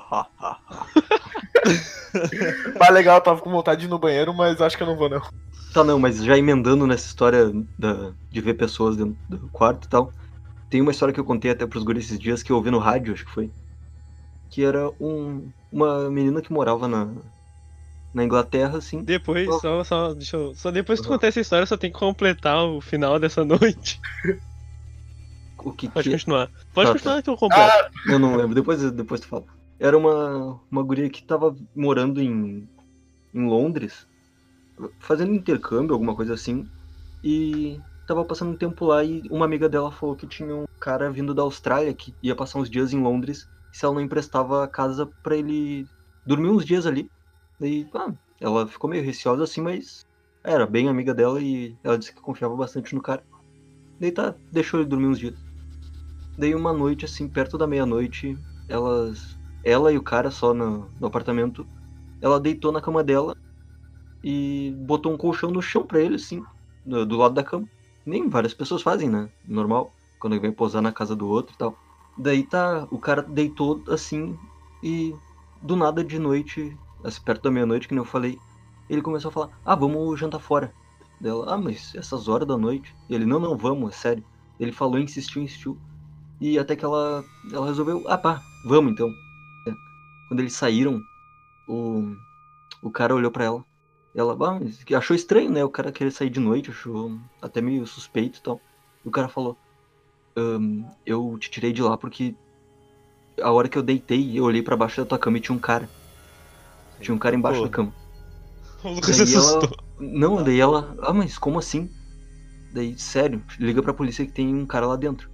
Mas 2.80 2.90
legal, 2.92 3.18
eu 3.18 3.24
tava 3.24 3.42
com 3.42 3.52
vontade 3.52 3.82
de 3.82 3.88
ir 3.88 3.90
no 3.90 4.00
banheiro, 4.00 4.34
mas 4.34 4.62
acho 4.62 4.78
que 4.78 4.84
eu 4.84 4.88
não 4.88 4.96
vou, 4.96 5.10
não. 5.10 5.22
Tá, 5.74 5.84
não, 5.84 6.00
mas 6.00 6.24
já 6.24 6.38
emendando 6.38 6.88
nessa 6.88 7.08
história 7.08 7.52
da, 7.78 8.14
de 8.32 8.42
ver 8.42 8.54
pessoas 8.56 8.98
dentro 8.98 9.18
do 9.28 9.50
quarto 9.50 9.86
e 9.86 9.90
tal, 9.90 10.14
tem 10.70 10.82
uma 10.82 10.92
história 10.92 11.14
que 11.14 11.20
eu 11.20 11.26
contei 11.26 11.52
até 11.52 11.68
pros 11.68 11.84
guris 11.84 12.06
esses 12.06 12.20
dias 12.20 12.44
que 12.44 12.52
eu 12.52 12.56
ouvi 12.56 12.72
no 12.72 12.80
rádio, 12.80 13.14
acho 13.14 13.26
que 13.26 13.32
foi. 13.32 13.52
Que 14.50 14.64
era 14.64 14.90
um, 15.00 15.52
uma 15.72 16.10
menina 16.10 16.42
que 16.42 16.52
morava 16.52 16.88
na, 16.88 17.14
na 18.14 18.24
Inglaterra, 18.24 18.78
assim. 18.78 19.04
Depois, 19.04 19.54
só, 19.56 19.84
só, 19.84 20.14
deixa 20.14 20.38
eu, 20.38 20.56
só 20.56 20.72
depois 20.72 21.00
que 21.00 21.06
tu 21.06 21.10
Uhum. 21.10 21.16
contar 21.16 21.28
essa 21.28 21.40
história, 21.40 21.66
só 21.66 21.78
tem 21.78 21.92
que 21.92 22.00
completar 22.00 22.64
o 22.66 22.82
final 22.82 23.20
dessa 23.20 23.44
noite. 23.46 24.00
O 25.60 25.72
que, 25.72 25.90
Pode 25.90 26.10
que 26.10 26.16
continuar. 26.16 26.50
Pode 26.74 26.88
Tá, 26.88 26.94
continuar 26.94 27.24
que 27.24 27.30
eu 27.30 27.38
completo. 27.38 27.92
Eu 28.08 28.20
não 28.20 28.36
lembro, 28.36 28.56
depois, 28.56 28.92
depois 28.92 29.22
tu 29.22 29.28
fala. 29.28 29.46
Era 29.80 29.98
uma, 29.98 30.60
uma 30.72 30.84
guria 30.84 31.10
que 31.10 31.24
tava 31.24 31.56
morando 31.76 32.22
em, 32.22 32.68
em 33.34 33.46
Londres, 33.48 34.08
fazendo 35.00 35.34
intercâmbio, 35.34 35.94
alguma 35.94 36.16
coisa 36.16 36.34
assim, 36.34 36.68
e 37.24 37.80
tava 38.08 38.24
passando 38.24 38.52
um 38.52 38.58
tempo 38.58 38.86
lá 38.86 39.04
e 39.04 39.22
uma 39.30 39.46
amiga 39.46 39.68
dela 39.68 39.92
falou 39.92 40.16
que 40.16 40.26
tinha 40.26 40.56
um 40.56 40.66
cara 40.80 41.12
vindo 41.12 41.34
da 41.34 41.42
Austrália 41.42 41.94
que 41.94 42.14
ia 42.24 42.36
passar 42.36 42.60
uns 42.60 42.70
dias 42.70 42.94
em 42.94 43.02
Londres 43.02 43.48
se 43.72 43.86
ela 43.86 43.94
não 43.94 44.02
emprestava 44.02 44.64
a 44.64 44.68
casa 44.68 45.08
pra 45.22 45.36
ele 45.36 45.86
dormir 46.26 46.50
uns 46.50 46.66
dias 46.66 46.86
ali. 46.88 47.10
Daí, 47.60 47.88
ah, 47.94 48.12
ela 48.40 48.66
ficou 48.68 48.90
meio 48.90 49.04
receosa 49.04 49.44
assim, 49.44 49.62
mas 49.62 50.06
era 50.44 50.66
bem 50.66 50.88
amiga 50.88 51.14
dela 51.14 51.42
e 51.42 51.76
ela 51.84 51.98
disse 51.98 52.14
que 52.14 52.22
confiava 52.22 52.56
bastante 52.56 52.96
no 52.96 53.02
cara. 53.02 53.24
Daí 54.00 54.12
tá, 54.12 54.34
deixou 54.52 54.80
ele 54.80 54.90
dormir 54.90 55.08
uns 55.08 55.20
dias. 55.20 55.47
Daí 56.38 56.54
uma 56.54 56.72
noite, 56.72 57.06
assim, 57.06 57.28
perto 57.28 57.58
da 57.58 57.66
meia-noite, 57.68 58.38
elas. 58.68 59.36
Ela 59.64 59.92
e 59.92 59.98
o 59.98 60.04
cara 60.04 60.30
só 60.32 60.54
no, 60.54 60.90
no 61.00 61.08
apartamento. 61.08 61.66
Ela 62.22 62.40
deitou 62.40 62.72
na 62.72 62.82
cama 62.82 63.04
dela 63.04 63.36
e 64.24 64.74
botou 64.86 65.14
um 65.14 65.18
colchão 65.18 65.50
no 65.50 65.62
chão 65.62 65.86
pra 65.86 66.00
ele, 66.00 66.16
assim, 66.16 66.44
do, 66.86 67.06
do 67.06 67.18
lado 67.18 67.34
da 67.34 67.44
cama. 67.44 67.68
Nem 68.06 68.30
várias 68.30 68.54
pessoas 68.54 68.82
fazem, 68.82 69.10
né? 69.10 69.30
Normal. 69.48 69.92
Quando 70.20 70.40
vem 70.40 70.52
posar 70.52 70.82
na 70.82 70.92
casa 70.92 71.16
do 71.16 71.28
outro 71.28 71.54
e 71.54 71.58
tal. 71.58 71.78
Daí 72.18 72.44
tá. 72.44 72.88
O 72.92 73.00
cara 73.00 73.22
deitou 73.22 73.84
assim 73.90 74.38
e 74.84 75.14
do 75.62 75.76
nada 75.76 76.04
de 76.04 76.20
noite, 76.20 76.76
assim, 77.04 77.22
perto 77.22 77.44
da 77.44 77.52
meia-noite, 77.52 77.88
que 77.88 77.94
nem 77.94 78.04
eu 78.04 78.06
falei, 78.10 78.38
ele 78.90 79.02
começou 79.02 79.30
a 79.30 79.32
falar, 79.32 79.50
ah, 79.66 79.76
vamos 79.76 80.20
jantar 80.20 80.40
fora. 80.40 80.74
Dela, 81.20 81.54
ah, 81.54 81.58
mas 81.58 81.94
essas 81.96 82.28
horas 82.28 82.48
da 82.48 82.58
noite. 82.58 82.94
E 83.10 83.16
ele, 83.16 83.26
não, 83.26 83.40
não, 83.40 83.58
vamos, 83.58 83.94
é 83.94 83.98
sério. 83.98 84.24
Ele 84.60 84.72
falou, 84.72 85.00
insistiu, 85.00 85.42
insistiu. 85.42 85.78
E 86.40 86.58
até 86.60 86.76
que 86.76 86.86
ela, 86.86 87.24
ela 87.52 87.66
resolveu, 87.66 88.04
ah 88.08 88.18
pá, 88.18 88.42
vamos 88.64 88.92
então. 88.92 89.10
É. 89.68 89.74
Quando 90.28 90.40
eles 90.40 90.54
saíram, 90.54 91.02
o, 91.68 92.16
o 92.82 92.92
cara 92.92 93.16
olhou 93.16 93.32
pra 93.32 93.46
ela. 93.46 93.66
Ela 94.16 94.34
ah, 94.34 94.60
mas 94.60 94.84
que 94.84 94.96
achou 94.96 95.16
estranho, 95.16 95.52
né? 95.52 95.64
O 95.64 95.70
cara 95.70 95.92
querer 95.92 96.12
sair 96.12 96.30
de 96.30 96.40
noite, 96.40 96.72
achou 96.72 97.18
até 97.42 97.62
meio 97.62 97.86
suspeito 97.86 98.40
e 98.40 98.42
tal. 98.42 98.60
E 99.06 99.08
o 99.08 99.12
cara 99.12 99.28
falou, 99.28 99.58
"Ahn, 100.36 100.84
eu 101.06 101.38
te 101.40 101.50
tirei 101.52 101.72
de 101.72 101.82
lá 101.82 101.98
porque 101.98 102.36
a 103.42 103.52
hora 103.52 103.70
que 103.70 103.78
eu 103.78 103.84
deitei, 103.84 104.38
eu 104.38 104.44
olhei 104.44 104.62
pra 104.62 104.76
baixo 104.76 105.02
da 105.02 105.06
tua 105.06 105.20
cama 105.20 105.38
e 105.38 105.42
tinha 105.42 105.56
um 105.56 105.60
cara. 105.60 105.90
Tinha 107.00 107.14
um 107.14 107.20
cara 107.20 107.36
embaixo 107.36 107.60
Pô. 107.60 107.66
da 107.66 107.72
cama. 107.72 107.94
O 108.84 108.90
Lucas 108.90 109.18
Daí 109.18 109.34
ela-. 109.34 109.70
Não, 110.00 110.44
daí 110.44 110.60
ela. 110.60 110.96
Ah, 111.02 111.14
mas 111.14 111.38
como 111.38 111.60
assim? 111.60 111.90
Daí, 112.74 112.98
sério, 112.98 113.44
liga 113.60 113.82
pra 113.82 113.94
polícia 113.94 114.26
que 114.26 114.32
tem 114.32 114.54
um 114.54 114.66
cara 114.66 114.88
lá 114.88 114.96
dentro. 114.96 115.30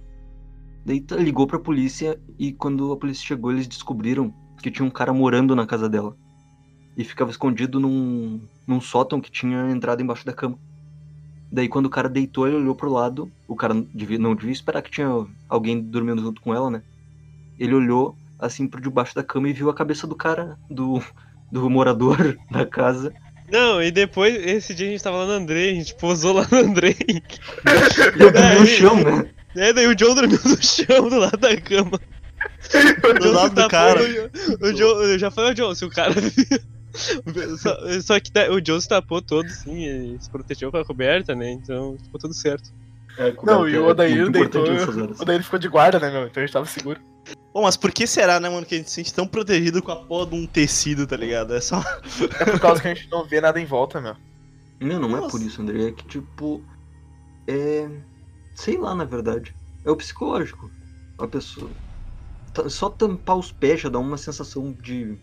Daí 0.84 1.04
ligou 1.18 1.46
pra 1.46 1.58
polícia 1.58 2.18
e 2.38 2.52
quando 2.52 2.92
a 2.92 2.96
polícia 2.96 3.24
chegou, 3.26 3.50
eles 3.52 3.66
descobriram 3.66 4.32
que 4.62 4.70
tinha 4.70 4.84
um 4.86 4.90
cara 4.90 5.12
morando 5.12 5.54
na 5.56 5.66
casa 5.66 5.88
dela. 5.88 6.16
E 6.96 7.02
ficava 7.04 7.30
escondido 7.30 7.80
num, 7.80 8.40
num 8.66 8.80
sótão 8.80 9.20
que 9.20 9.30
tinha 9.30 9.70
entrada 9.70 10.02
embaixo 10.02 10.24
da 10.26 10.32
cama. 10.32 10.58
Daí 11.50 11.68
quando 11.68 11.86
o 11.86 11.90
cara 11.90 12.08
deitou, 12.08 12.46
ele 12.46 12.56
olhou 12.56 12.74
pro 12.74 12.90
lado. 12.92 13.30
O 13.48 13.56
cara 13.56 13.74
devia- 13.94 14.18
não 14.18 14.34
devia 14.34 14.52
esperar 14.52 14.82
que 14.82 14.90
tinha 14.90 15.08
alguém 15.48 15.80
dormindo 15.80 16.20
junto 16.22 16.40
com 16.40 16.54
ela, 16.54 16.70
né? 16.70 16.82
Ele 17.58 17.74
olhou 17.74 18.16
assim 18.38 18.66
por 18.66 18.80
debaixo 18.80 19.14
da 19.14 19.22
cama 19.22 19.48
e 19.48 19.52
viu 19.52 19.70
a 19.70 19.74
cabeça 19.74 20.06
do 20.06 20.14
cara, 20.14 20.58
do, 20.68 21.02
do 21.50 21.70
morador 21.70 22.36
da 22.50 22.66
casa. 22.66 23.12
Não, 23.50 23.82
e 23.82 23.90
depois, 23.90 24.34
esse 24.34 24.74
dia 24.74 24.88
a 24.88 24.90
gente 24.90 25.02
tava 25.04 25.18
lá 25.18 25.26
no 25.26 25.32
Andrei, 25.32 25.70
a 25.70 25.74
gente 25.74 25.94
posou 25.96 26.32
lá 26.32 26.46
no 26.50 26.58
Andrei. 26.58 26.96
E 27.08 28.22
eu 28.22 28.32
dormi 28.32 28.60
no 28.60 28.66
chão, 28.66 28.96
né? 28.96 29.30
É, 29.56 29.72
daí 29.72 29.86
o 29.86 29.94
John 29.94 30.14
dormiu 30.14 30.40
no 30.44 30.62
chão 30.62 31.08
do 31.08 31.18
lado 31.18 31.36
da 31.36 31.56
cama. 31.60 32.00
O 33.02 33.18
Do 33.18 33.32
lado 33.32 33.50
do 33.50 33.54
tapou, 33.54 33.70
cara. 33.70 34.00
O, 34.02 34.66
o 34.66 34.72
John, 34.72 35.02
eu 35.02 35.18
já 35.18 35.30
falei, 35.30 35.54
John, 35.54 35.74
se 35.74 35.84
o 35.84 35.90
cara. 35.90 36.14
só, 37.58 37.76
só 38.00 38.20
que 38.20 38.30
o 38.50 38.60
John 38.60 38.80
se 38.80 38.88
tapou 38.88 39.22
todo, 39.22 39.48
sim, 39.48 40.14
e 40.14 40.16
se 40.20 40.30
protegeu 40.30 40.70
com 40.70 40.78
a 40.78 40.84
coberta, 40.84 41.34
né? 41.34 41.50
Então 41.50 41.96
ficou 42.02 42.20
tudo 42.20 42.34
certo. 42.34 42.72
Não, 43.44 43.68
e 43.68 43.76
o 43.78 43.86
Odair 43.86 44.22
muito 44.22 44.32
deitou. 44.32 44.64
O 44.64 45.22
Odair 45.22 45.42
ficou 45.42 45.58
de 45.58 45.68
guarda, 45.68 46.00
né, 46.00 46.10
meu? 46.10 46.26
Então 46.26 46.42
a 46.42 46.46
gente 46.46 46.52
tava 46.52 46.66
seguro. 46.66 47.00
Bom, 47.52 47.62
mas 47.62 47.76
por 47.76 47.92
que 47.92 48.06
será, 48.06 48.40
né, 48.40 48.48
mano, 48.48 48.66
que 48.66 48.74
a 48.74 48.78
gente 48.78 48.90
se 48.90 48.96
sente 48.96 49.14
tão 49.14 49.26
protegido 49.26 49.80
com 49.80 49.92
a 49.92 49.96
porra 49.96 50.26
de 50.26 50.34
um 50.34 50.46
tecido, 50.46 51.06
tá 51.06 51.16
ligado? 51.16 51.54
É 51.54 51.60
só. 51.60 51.82
É 52.40 52.44
por 52.44 52.60
causa 52.60 52.82
que 52.82 52.88
a 52.88 52.94
gente 52.94 53.08
não 53.10 53.24
vê 53.24 53.40
nada 53.40 53.60
em 53.60 53.64
volta, 53.64 54.00
meu. 54.00 54.16
Não, 54.80 54.98
não 54.98 55.16
é 55.16 55.20
Nossa. 55.20 55.30
por 55.30 55.40
isso, 55.40 55.62
André. 55.62 55.88
É 55.88 55.92
que, 55.92 56.04
tipo. 56.06 56.62
É. 57.46 57.88
Sei 58.54 58.78
lá, 58.78 58.94
na 58.94 59.04
verdade. 59.04 59.54
É 59.84 59.90
o 59.90 59.96
psicológico. 59.96 60.70
A 61.18 61.26
pessoa. 61.26 61.70
Só 62.68 62.88
tampar 62.88 63.36
os 63.36 63.50
pés 63.52 63.80
já 63.80 63.88
dá 63.88 63.98
uma 63.98 64.16
sensação 64.16 64.72
de. 64.80 65.16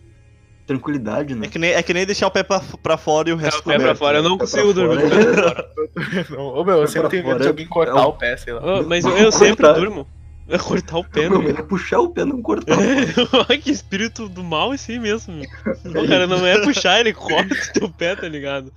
tranquilidade, 0.66 1.34
né? 1.34 1.46
É 1.46 1.48
que 1.50 1.58
nem, 1.58 1.70
é 1.72 1.82
que 1.82 1.92
nem 1.94 2.06
deixar 2.06 2.26
o 2.26 2.30
pé 2.30 2.42
pra, 2.42 2.60
pra 2.82 2.96
fora 2.96 3.30
e 3.30 3.32
o 3.32 3.38
É, 3.38 3.42
resto 3.42 3.60
o 3.60 3.64
pé 3.64 3.78
pra 3.78 3.94
fora, 3.94 4.18
eu 4.18 4.22
né? 4.22 4.28
não 4.28 4.38
consigo 4.38 4.72
dormir. 4.72 5.00
com 5.02 5.06
o 5.08 5.10
pé 5.10 5.32
pra 5.32 5.64
fora. 5.64 6.26
Não, 6.30 6.44
ô 6.54 6.64
meu, 6.64 6.78
eu 6.78 6.86
sempre 6.88 7.08
tenho 7.08 7.26
medo 7.26 7.40
de 7.40 7.48
alguém 7.48 7.66
cortar 7.66 7.98
é 7.98 8.04
o- 8.04 8.08
o 8.08 8.12
pé, 8.12 8.36
sei 8.36 8.52
lá. 8.52 8.80
Ô, 8.80 8.82
Mas 8.84 9.04
eu, 9.04 9.16
eu 9.16 9.32
sempre 9.32 9.72
durmo. 9.72 10.06
É 10.48 10.58
cortar 10.58 10.98
o 10.98 11.04
pé, 11.04 11.28
Meu, 11.30 11.40
né? 11.40 11.50
é 11.50 11.62
puxar 11.62 12.00
o 12.00 12.10
pé, 12.10 12.24
não 12.24 12.42
cortar. 12.42 12.76
Olha 13.48 13.58
que 13.58 13.70
espírito 13.70 14.28
do 14.28 14.42
mal 14.44 14.74
esse 14.74 14.98
mesmo. 14.98 15.34
meu. 15.34 16.02
O 16.02 16.08
cara 16.08 16.26
não 16.26 16.44
é 16.44 16.60
puxar, 16.62 17.00
ele 17.00 17.12
corta 17.14 17.54
o 17.54 17.72
teu 17.72 17.88
pé, 17.88 18.14
tá 18.16 18.28
ligado? 18.28 18.72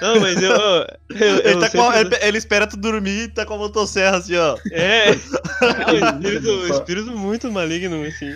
Não, 0.00 0.20
mas 0.20 0.40
eu. 0.40 0.50
eu, 0.50 0.86
eu 1.10 1.50
Ele, 1.50 1.60
tá 1.60 1.70
com 1.70 1.92
ele- 1.92 2.18
ele 2.22 2.38
espera 2.38 2.66
tu 2.66 2.76
dormir 2.76 3.24
e 3.24 3.28
tá 3.28 3.44
com 3.44 3.54
a 3.54 3.58
motosserra 3.58 4.16
assim, 4.18 4.36
ó. 4.36 4.56
É. 4.70 5.10
É 5.62 5.92
um 5.92 6.08
espírito, 6.18 6.50
um 6.50 6.68
espírito 6.68 7.10
muito 7.12 7.50
maligno, 7.52 8.02
assim. 8.04 8.34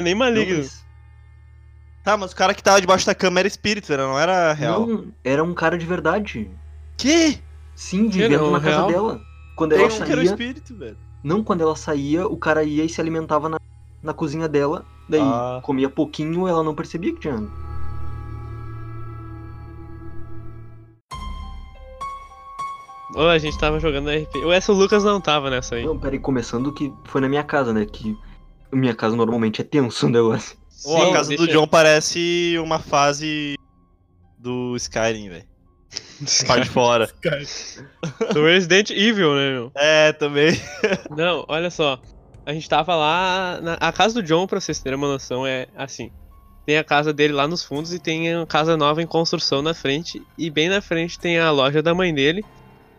Nem 0.00 0.14
Não, 0.14 0.18
maligno. 0.20 0.58
mas- 0.58 0.86
Tá, 2.04 2.16
mas 2.16 2.32
o 2.32 2.36
cara 2.36 2.54
que 2.54 2.62
tava 2.62 2.80
debaixo 2.80 3.04
da 3.04 3.14
cama 3.14 3.38
era 3.40 3.48
espírito, 3.48 3.94
não 3.96 4.18
era 4.18 4.52
real. 4.52 4.86
não, 4.86 5.12
era 5.24 5.42
um 5.44 5.52
cara 5.52 5.76
de 5.76 5.84
verdade. 5.84 6.48
Que? 6.96 7.38
Sim, 7.74 8.08
vivendo 8.08 8.38
não, 8.40 8.50
na 8.52 8.60
casa 8.60 8.76
real? 8.76 8.86
dela. 8.88 9.20
Quando 9.56 9.70
Tem 9.74 9.84
ela 9.84 9.92
um 9.92 9.96
que 9.96 10.02
era 10.02 10.12
o 10.12 10.14
saía. 10.16 10.30
espírito, 10.30 10.74
velho. 10.76 10.96
Não, 11.22 11.42
quando 11.44 11.60
ela 11.62 11.76
saía, 11.76 12.26
o 12.26 12.36
cara 12.36 12.62
ia 12.62 12.84
e 12.84 12.88
se 12.88 13.00
alimentava 13.00 13.48
na, 13.48 13.58
na 14.02 14.14
cozinha 14.14 14.48
dela. 14.48 14.84
Daí 15.08 15.20
Ah. 15.20 15.60
comia 15.62 15.90
pouquinho, 15.90 16.46
ela 16.48 16.62
não 16.62 16.74
percebia 16.74 17.12
que 17.12 17.20
tinha. 17.20 17.46
Ô, 23.14 23.22
a 23.22 23.38
gente 23.38 23.58
tava 23.58 23.80
jogando 23.80 24.10
RP. 24.10 24.36
O 24.44 24.52
essa 24.52 24.72
o 24.72 24.74
Lucas 24.74 25.04
não 25.04 25.20
tava 25.20 25.50
nessa 25.50 25.76
aí. 25.76 25.84
Não, 25.84 25.98
peraí, 25.98 26.18
começando 26.18 26.72
que 26.72 26.92
foi 27.04 27.20
na 27.20 27.28
minha 27.28 27.42
casa, 27.42 27.72
né? 27.72 27.86
Que 27.86 28.16
minha 28.72 28.94
casa 28.94 29.16
normalmente 29.16 29.60
é 29.60 29.64
tenso 29.64 30.06
o 30.06 30.10
negócio. 30.10 30.56
Ô, 30.84 30.96
a 30.96 31.06
Sim, 31.06 31.12
casa 31.12 31.36
do 31.36 31.48
John 31.48 31.66
parece 31.66 32.56
uma 32.62 32.78
fase 32.78 33.56
do 34.38 34.76
Skyrim, 34.76 35.28
velho. 35.28 35.48
Parte 36.46 36.64
de 36.64 36.70
fora. 36.70 37.08
Do 38.34 38.44
Resident 38.44 38.90
Evil, 38.90 39.34
né, 39.34 39.50
meu? 39.52 39.72
É, 39.74 40.12
também. 40.12 40.60
Não, 41.16 41.44
olha 41.48 41.70
só. 41.70 41.98
A 42.44 42.52
gente 42.52 42.68
tava 42.68 42.94
lá. 42.94 43.60
Na... 43.62 43.74
A 43.74 43.92
casa 43.92 44.14
do 44.14 44.22
John, 44.22 44.46
pra 44.46 44.60
vocês 44.60 44.80
terem 44.80 44.98
uma 44.98 45.08
noção, 45.08 45.46
é 45.46 45.68
assim. 45.76 46.10
Tem 46.66 46.76
a 46.76 46.84
casa 46.84 47.12
dele 47.12 47.32
lá 47.32 47.46
nos 47.48 47.62
fundos 47.62 47.94
e 47.94 47.98
tem 47.98 48.34
a 48.34 48.44
casa 48.44 48.76
nova 48.76 49.02
em 49.02 49.06
construção 49.06 49.62
na 49.62 49.72
frente. 49.72 50.22
E 50.36 50.50
bem 50.50 50.68
na 50.68 50.82
frente 50.82 51.18
tem 51.18 51.38
a 51.38 51.50
loja 51.50 51.82
da 51.82 51.94
mãe 51.94 52.12
dele, 52.12 52.44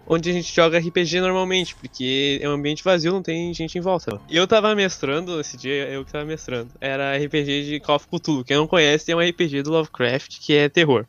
onde 0.10 0.32
a 0.32 0.34
gente 0.34 0.54
joga 0.54 0.80
RPG 0.80 1.22
normalmente, 1.22 1.75
porque 1.75 2.39
é 2.42 2.50
um 2.50 2.54
ambiente 2.54 2.84
vazio, 2.84 3.13
não 3.13 3.22
tem 3.22 3.54
gente 3.54 3.78
em 3.78 3.82
volta. 3.82 4.20
E 4.28 4.36
eu 4.36 4.48
tava 4.48 4.74
mestrando, 4.74 5.39
esse 5.39 5.56
dia 5.56 5.88
eu 5.88 6.04
que 6.04 6.12
tava 6.12 6.25
mestrando. 6.25 6.72
Era 6.82 7.16
RPG 7.16 7.66
de 7.66 7.80
Call 7.80 7.98
of 7.98 8.08
Cthulhu. 8.08 8.44
Quem 8.44 8.58
não 8.58 8.66
conhece, 8.66 9.12
é 9.12 9.16
um 9.16 9.20
RPG 9.20 9.62
do 9.62 9.72
Lovecraft, 9.72 10.39
que 10.39 10.56
é 10.56 10.68
terror. 10.68 11.06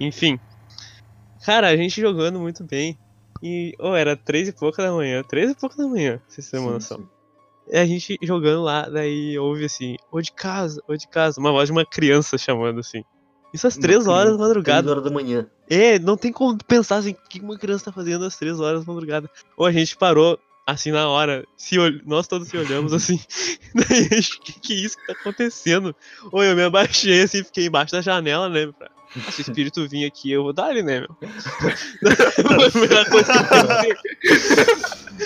Enfim. 0.00 0.40
Cara, 1.44 1.68
a 1.68 1.76
gente 1.76 2.00
jogando 2.00 2.40
muito 2.40 2.64
bem. 2.64 2.98
E, 3.42 3.74
oh, 3.78 3.94
era 3.94 4.16
três 4.16 4.48
e 4.48 4.52
pouca 4.52 4.82
da 4.82 4.92
manhã. 4.92 5.22
Três 5.22 5.50
e 5.50 5.54
pouca 5.54 5.76
da 5.76 5.86
manhã, 5.86 6.20
vocês 6.26 6.50
terem 6.50 6.64
uma 6.64 6.72
noção. 6.72 6.98
sim. 6.98 7.08
E 7.72 7.76
a 7.76 7.86
gente 7.86 8.18
jogando 8.22 8.62
lá, 8.62 8.88
daí 8.88 9.38
ouve 9.38 9.66
assim, 9.66 9.96
ô 10.10 10.20
de 10.20 10.32
casa, 10.32 10.82
ô 10.88 10.96
de 10.96 11.06
casa, 11.06 11.38
uma 11.38 11.52
voz 11.52 11.68
de 11.68 11.72
uma 11.72 11.86
criança 11.86 12.36
chamando 12.36 12.80
assim. 12.80 13.04
Isso 13.52 13.66
às 13.66 13.76
três 13.76 14.06
horas 14.06 14.32
da 14.32 14.38
madrugada. 14.38 14.82
Três 14.82 14.90
horas 14.96 15.04
da 15.04 15.10
manhã. 15.10 15.46
É, 15.68 15.98
não 15.98 16.16
tem 16.16 16.32
como 16.32 16.56
pensar 16.64 16.96
assim, 16.96 17.12
o 17.12 17.28
que 17.28 17.40
uma 17.40 17.58
criança 17.58 17.86
tá 17.86 17.92
fazendo 17.92 18.24
às 18.24 18.36
três 18.36 18.58
horas 18.60 18.84
da 18.84 18.92
madrugada. 18.92 19.30
Ou 19.56 19.66
a 19.66 19.72
gente 19.72 19.96
parou, 19.96 20.38
assim, 20.66 20.90
na 20.92 21.08
hora, 21.08 21.44
se 21.56 21.78
ol- 21.78 22.00
nós 22.06 22.26
todos 22.28 22.48
se 22.48 22.56
olhamos 22.56 22.92
assim, 22.92 23.18
daí 23.74 24.08
a 24.12 24.14
gente, 24.16 24.40
que 24.40 24.60
que 24.60 24.72
é 24.72 24.76
isso 24.76 24.96
que 24.98 25.06
tá 25.06 25.12
acontecendo? 25.12 25.94
Ou 26.32 26.42
eu 26.44 26.54
me 26.56 26.62
abaixei 26.62 27.22
assim, 27.22 27.42
fiquei 27.42 27.66
embaixo 27.66 27.92
da 27.92 28.00
janela, 28.00 28.48
né, 28.48 28.66
pra... 28.76 28.90
Se 29.32 29.40
o 29.40 29.42
espírito 29.42 29.88
vir 29.88 30.06
aqui, 30.06 30.30
eu 30.30 30.44
vou 30.44 30.52
dar 30.52 30.70
ele, 30.70 30.82
né, 30.82 31.00
meu? 31.00 31.16
Foi 31.18 32.66
a 32.66 32.70
primeira 32.70 33.04
coisa 33.10 33.32
que 33.32 33.38
eu 33.38 33.44
pensei. 33.48 33.96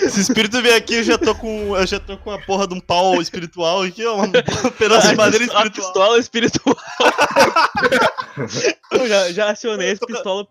Se 0.09 0.19
o 0.19 0.21
espírito 0.21 0.61
vier 0.61 0.75
aqui, 0.75 0.95
eu 0.95 1.03
já 1.03 1.17
tô 1.17 1.35
com. 1.35 1.75
Eu 1.77 1.85
já 1.85 1.99
tô 1.99 2.17
com 2.17 2.31
a 2.31 2.41
porra 2.41 2.67
de 2.67 2.73
um 2.73 2.79
pau 2.79 3.21
espiritual 3.21 3.83
aqui, 3.83 4.03
ó. 4.05 4.23
Um 4.23 4.31
pedaço 4.77 5.09
de 5.09 5.15
madeira 5.15 5.45
A 5.45 5.47
espiritual. 5.47 5.71
pistola 5.71 6.17
espiritual. 6.19 6.75
eu 8.91 9.07
já, 9.07 9.31
já 9.31 9.51
acionei 9.51 9.91
essa 9.91 10.05
pistola, 10.05 10.45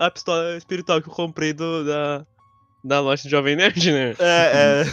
a 0.00 0.10
pistola 0.10 0.56
espiritual 0.56 1.00
que 1.02 1.08
eu 1.08 1.12
comprei 1.14 1.52
do, 1.52 1.84
da, 1.84 2.26
da 2.82 3.00
loja 3.00 3.22
de 3.22 3.28
Jovem 3.28 3.54
Nerd, 3.54 3.92
né? 3.92 4.16
É, 4.18 4.82
é. 4.82 4.84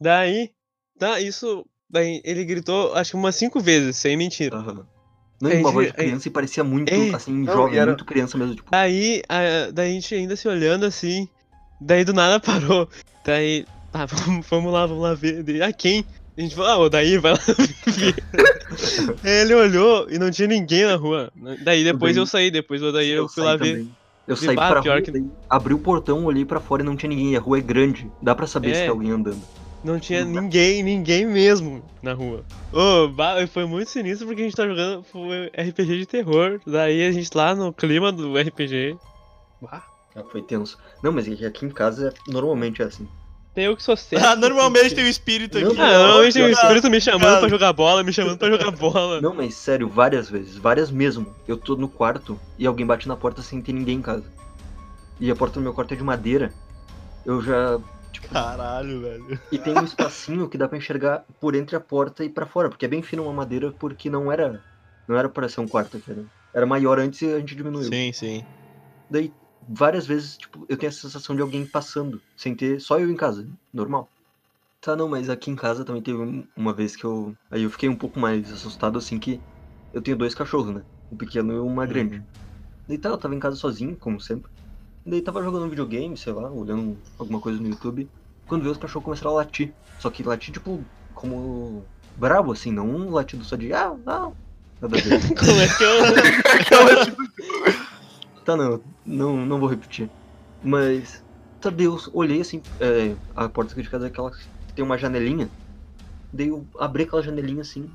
Daí, 0.00 0.50
tá, 0.98 1.20
isso. 1.20 1.64
Daí 1.88 2.20
ele 2.24 2.44
gritou, 2.44 2.94
acho 2.94 3.10
que 3.10 3.16
umas 3.16 3.36
cinco 3.36 3.60
vezes, 3.60 3.96
sem 3.96 4.16
mentira. 4.16 4.56
Aham. 4.56 4.86
Não, 5.42 5.50
É, 5.50 5.56
uma 5.58 5.72
voz 5.72 5.88
de 5.88 5.92
é- 5.92 5.96
criança 6.04 6.28
e 6.28 6.30
parecia 6.30 6.62
muito, 6.62 6.92
É. 6.94 7.12
assim, 7.14 7.32
Não, 7.42 7.52
jovem, 7.52 7.76
era- 7.76 7.86
muito 7.90 8.04
criança 8.04 8.38
mesmo, 8.38 8.54
tipo. 8.54 8.70
Daí, 8.70 9.22
a, 9.28 9.72
daí 9.72 9.90
a 9.90 9.92
gente 9.94 10.14
ainda 10.14 10.36
se 10.36 10.46
olhando 10.46 10.86
assim. 10.86 11.28
Daí 11.80 12.04
do 12.04 12.12
nada 12.12 12.38
parou. 12.78 12.88
Daí, 13.24 13.66
tá, 13.90 14.06
vamos, 14.06 14.46
vamos 14.48 14.72
lá, 14.72 14.86
vamos 14.86 15.02
lá 15.02 15.14
ver. 15.14 15.42
Daí, 15.42 15.60
ah, 15.60 15.72
quem? 15.72 16.04
A 16.38 16.40
gente 16.40 16.54
falou, 16.54 16.70
ah, 16.70 16.78
o 16.78 16.88
Daí 16.88 17.18
vai 17.18 17.32
lá 17.32 17.38
ver. 17.88 18.14
Aí 19.24 19.30
ele 19.42 19.54
olhou 19.54 20.06
e 20.08 20.16
não 20.18 20.30
tinha 20.30 20.46
ninguém 20.46 20.84
na 20.86 20.94
rua. 20.94 21.30
Daí 21.64 21.82
depois 21.82 22.14
Daí- 22.14 22.22
eu 22.22 22.26
saí, 22.26 22.50
depois 22.50 22.80
o 22.82 22.92
Daí 22.92 23.10
eu 23.10 23.28
fui 23.28 23.42
saí 23.42 23.44
lá 23.44 23.56
ver. 23.56 23.70
também. 23.72 23.90
Eu 24.28 24.36
Vi, 24.36 24.46
saí 24.46 24.54
bah, 24.56 24.68
pra 24.70 24.80
rua, 24.80 25.02
que- 25.02 25.24
abri 25.50 25.74
o 25.74 25.78
portão, 25.78 26.24
olhei 26.24 26.44
pra 26.44 26.60
fora 26.60 26.82
e 26.82 26.84
não 26.86 26.94
tinha 26.96 27.10
ninguém. 27.10 27.36
A 27.36 27.40
rua 27.40 27.58
é 27.58 27.60
grande. 27.60 28.08
Dá 28.22 28.32
pra 28.34 28.46
saber 28.46 28.70
É. 28.70 28.74
se 28.74 28.80
tem 28.82 28.88
alguém 28.90 29.10
andando. 29.10 29.42
Não 29.84 29.98
tinha 29.98 30.24
Não 30.24 30.42
ninguém, 30.42 30.82
ninguém 30.82 31.26
mesmo 31.26 31.82
na 32.02 32.12
rua. 32.12 32.44
Ô, 32.72 33.08
bah, 33.08 33.44
foi 33.48 33.64
muito 33.66 33.88
sinistro 33.90 34.26
porque 34.26 34.42
a 34.42 34.44
gente 34.44 34.56
tá 34.56 34.66
jogando 34.66 35.02
foi 35.04 35.46
RPG 35.48 35.98
de 35.98 36.06
terror. 36.06 36.60
Daí 36.66 37.04
a 37.06 37.10
gente 37.12 37.30
lá 37.36 37.54
no 37.54 37.72
clima 37.72 38.12
do 38.12 38.36
RPG. 38.38 38.96
Bah. 39.60 39.82
Ah, 40.14 40.22
Foi 40.30 40.42
tenso. 40.42 40.78
Não, 41.02 41.10
mas 41.10 41.26
é 41.26 41.46
aqui 41.46 41.64
em 41.64 41.70
casa 41.70 42.12
normalmente 42.28 42.82
é 42.82 42.84
assim. 42.84 43.08
Tem 43.54 43.64
eu 43.64 43.76
que 43.76 43.82
sou 43.82 43.96
sério. 43.96 44.24
Ah, 44.26 44.36
normalmente 44.36 44.94
tem 44.94 45.04
um 45.04 45.08
espírito 45.08 45.58
aqui. 45.58 45.74
Não, 45.76 45.84
Ah, 45.84 45.98
normalmente 45.98 46.32
tem 46.34 46.44
um 46.44 46.48
espírito 46.48 46.88
me 46.90 47.00
chamando 47.00 47.22
cara. 47.22 47.40
pra 47.40 47.48
jogar 47.48 47.72
bola, 47.72 48.02
me 48.02 48.12
chamando 48.12 48.38
pra 48.38 48.48
jogar 48.50 48.70
bola. 48.70 49.20
Não, 49.20 49.34
mas 49.34 49.54
sério, 49.54 49.88
várias 49.88 50.30
vezes. 50.30 50.56
Várias 50.56 50.90
mesmo. 50.90 51.34
Eu 51.48 51.56
tô 51.56 51.76
no 51.76 51.88
quarto 51.88 52.38
e 52.58 52.66
alguém 52.66 52.86
bate 52.86 53.08
na 53.08 53.16
porta 53.16 53.42
sem 53.42 53.60
ter 53.60 53.72
ninguém 53.72 53.98
em 53.98 54.02
casa. 54.02 54.24
E 55.20 55.30
a 55.30 55.36
porta 55.36 55.54
do 55.54 55.62
meu 55.62 55.74
quarto 55.74 55.92
é 55.92 55.96
de 55.96 56.02
madeira. 56.04 56.52
Eu 57.26 57.42
já. 57.42 57.78
Tipo, 58.12 58.28
Caralho, 58.32 59.00
velho. 59.02 59.40
e 59.50 59.58
tem 59.58 59.74
um 59.74 59.84
espacinho 59.84 60.48
que 60.48 60.58
dá 60.58 60.68
pra 60.68 60.78
enxergar 60.78 61.24
por 61.40 61.54
entre 61.54 61.74
a 61.76 61.80
porta 61.80 62.24
e 62.24 62.28
pra 62.28 62.46
fora. 62.46 62.68
Porque 62.68 62.84
é 62.84 62.88
bem 62.88 63.02
fino 63.02 63.22
uma 63.24 63.32
madeira, 63.32 63.72
porque 63.72 64.10
não 64.10 64.30
era. 64.30 64.62
Não 65.08 65.16
era 65.16 65.28
pra 65.28 65.48
ser 65.48 65.60
um 65.60 65.68
quarto, 65.68 66.00
cara. 66.00 66.24
Era 66.54 66.66
maior 66.66 66.98
antes 66.98 67.22
e 67.22 67.32
a 67.32 67.38
gente 67.40 67.56
diminuiu. 67.56 67.88
Sim, 67.90 68.12
sim. 68.12 68.42
Daí, 69.10 69.34
várias 69.66 70.06
vezes, 70.06 70.36
tipo, 70.36 70.64
eu 70.68 70.76
tenho 70.76 70.90
a 70.90 70.92
sensação 70.94 71.34
de 71.36 71.42
alguém 71.42 71.66
passando, 71.66 72.22
sem 72.36 72.54
ter 72.54 72.80
só 72.80 72.98
eu 72.98 73.10
em 73.10 73.16
casa, 73.16 73.48
normal. 73.72 74.10
Tá, 74.80 74.96
não, 74.96 75.08
mas 75.08 75.30
aqui 75.30 75.50
em 75.50 75.56
casa 75.56 75.84
também 75.84 76.02
teve 76.02 76.18
um- 76.18 76.46
uma 76.56 76.74
vez 76.74 76.96
que 76.96 77.04
eu. 77.04 77.36
Aí 77.50 77.62
eu 77.62 77.70
fiquei 77.70 77.88
um 77.88 77.96
pouco 77.96 78.18
mais 78.18 78.50
assustado, 78.52 78.98
assim, 78.98 79.18
que 79.20 79.42
eu 79.92 80.02
tenho 80.02 80.16
dois 80.16 80.34
cachorros, 80.34 80.74
né? 80.74 80.84
Um 81.10 81.16
pequeno 81.16 81.52
e 81.52 81.58
uma 81.60 81.86
grande. 81.86 82.24
Daí 82.88 82.98
tá, 82.98 83.10
eu 83.10 83.18
tava 83.18 83.34
em 83.34 83.40
casa 83.40 83.56
sozinho, 83.56 83.96
como 83.98 84.20
sempre. 84.20 84.50
Daí 85.04 85.20
tava 85.20 85.42
jogando 85.42 85.66
um 85.66 85.68
videogame, 85.68 86.16
sei 86.16 86.32
lá, 86.32 86.50
olhando 86.50 86.96
alguma 87.18 87.40
coisa 87.40 87.60
no 87.60 87.68
YouTube. 87.68 88.08
Quando 88.46 88.62
veio 88.62 88.72
os 88.72 88.78
cachorros 88.78 89.04
começaram 89.04 89.32
a 89.32 89.34
latir. 89.34 89.72
Só 89.98 90.10
que 90.10 90.22
latir, 90.22 90.54
tipo, 90.54 90.84
como. 91.14 91.84
brabo, 92.16 92.52
assim, 92.52 92.70
não 92.70 92.88
um 92.88 93.10
latido 93.10 93.44
só 93.44 93.56
de. 93.56 93.72
Ah, 93.72 93.94
ah. 94.06 94.30
Nada 94.80 94.96
a 94.96 95.00
ver. 95.00 95.20
Como 95.34 95.60
é 95.60 95.68
que 95.68 96.74
eu. 96.74 97.82
Tá, 98.44 98.56
não, 98.56 98.80
não, 99.06 99.46
não 99.46 99.60
vou 99.60 99.68
repetir. 99.68 100.10
Mas, 100.64 101.22
tá, 101.60 101.70
Deus, 101.70 102.10
olhei 102.12 102.40
assim, 102.40 102.60
é, 102.80 103.14
a 103.36 103.48
porta 103.48 103.72
aqui 103.72 103.82
de 103.82 103.88
casa 103.88 104.06
é 104.06 104.08
aquela 104.08 104.32
que 104.32 104.72
tem 104.74 104.84
uma 104.84 104.98
janelinha. 104.98 105.48
Daí 106.32 106.48
eu 106.48 106.66
abri 106.78 107.04
aquela 107.04 107.22
janelinha 107.22 107.62
assim, 107.62 107.88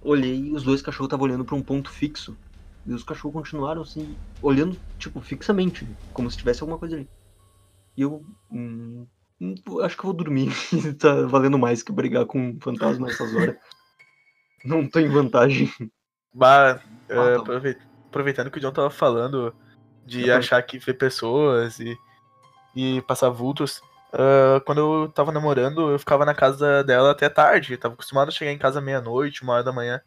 olhei 0.00 0.36
e 0.36 0.52
os 0.52 0.62
dois 0.62 0.80
cachorros 0.80 1.08
estavam 1.08 1.26
olhando 1.26 1.44
pra 1.44 1.54
um 1.54 1.62
ponto 1.62 1.90
fixo. 1.90 2.34
E 2.88 2.92
os 2.94 3.02
cachorros 3.04 3.34
continuaram 3.34 3.82
assim, 3.82 4.16
olhando, 4.42 4.74
tipo, 4.98 5.20
fixamente, 5.20 5.86
como 6.14 6.30
se 6.30 6.38
tivesse 6.38 6.62
alguma 6.62 6.78
coisa 6.78 6.96
ali. 6.96 7.06
E 7.94 8.00
eu, 8.02 8.24
hum, 8.50 9.06
hum, 9.38 9.54
acho 9.82 9.94
que 9.94 10.00
eu 10.00 10.06
vou 10.06 10.14
dormir. 10.14 10.50
tá 10.98 11.22
valendo 11.26 11.58
mais 11.58 11.82
que 11.82 11.92
brigar 11.92 12.24
com 12.24 12.40
um 12.40 12.60
fantasma 12.60 13.06
nessas 13.06 13.34
horas. 13.34 13.56
Não 14.64 14.88
tô 14.88 14.98
em 15.00 15.08
vantagem. 15.08 15.70
Bah, 16.32 16.80
eh, 17.08 17.14
tá 17.14 17.22
bom. 17.36 17.40
aproveit- 17.42 17.78
aproveitando 18.08 18.50
que 18.50 18.58
o 18.58 18.60
John 18.60 18.72
tava 18.72 18.90
falando 18.90 19.54
de 20.06 20.22
Tá 20.22 20.32
bom. 20.32 20.38
achar 20.38 20.62
que 20.62 20.78
vê 20.78 20.94
pessoas 20.94 21.78
e, 21.80 21.94
e 22.74 23.02
passar 23.02 23.28
vultos. 23.28 23.82
ah, 24.14 24.60
quando 24.64 24.78
eu 24.80 25.08
tava 25.12 25.30
namorando, 25.30 25.90
eu 25.90 25.98
ficava 25.98 26.24
na 26.24 26.34
casa 26.34 26.82
dela 26.84 27.10
até 27.10 27.28
tarde. 27.28 27.72
Eu 27.74 27.78
tava 27.78 27.94
acostumado 27.94 28.28
a 28.28 28.32
chegar 28.32 28.50
em 28.52 28.58
casa 28.58 28.80
meia-noite, 28.80 29.42
uma 29.42 29.52
hora 29.54 29.64
da 29.64 29.72
manhã. 29.72 30.00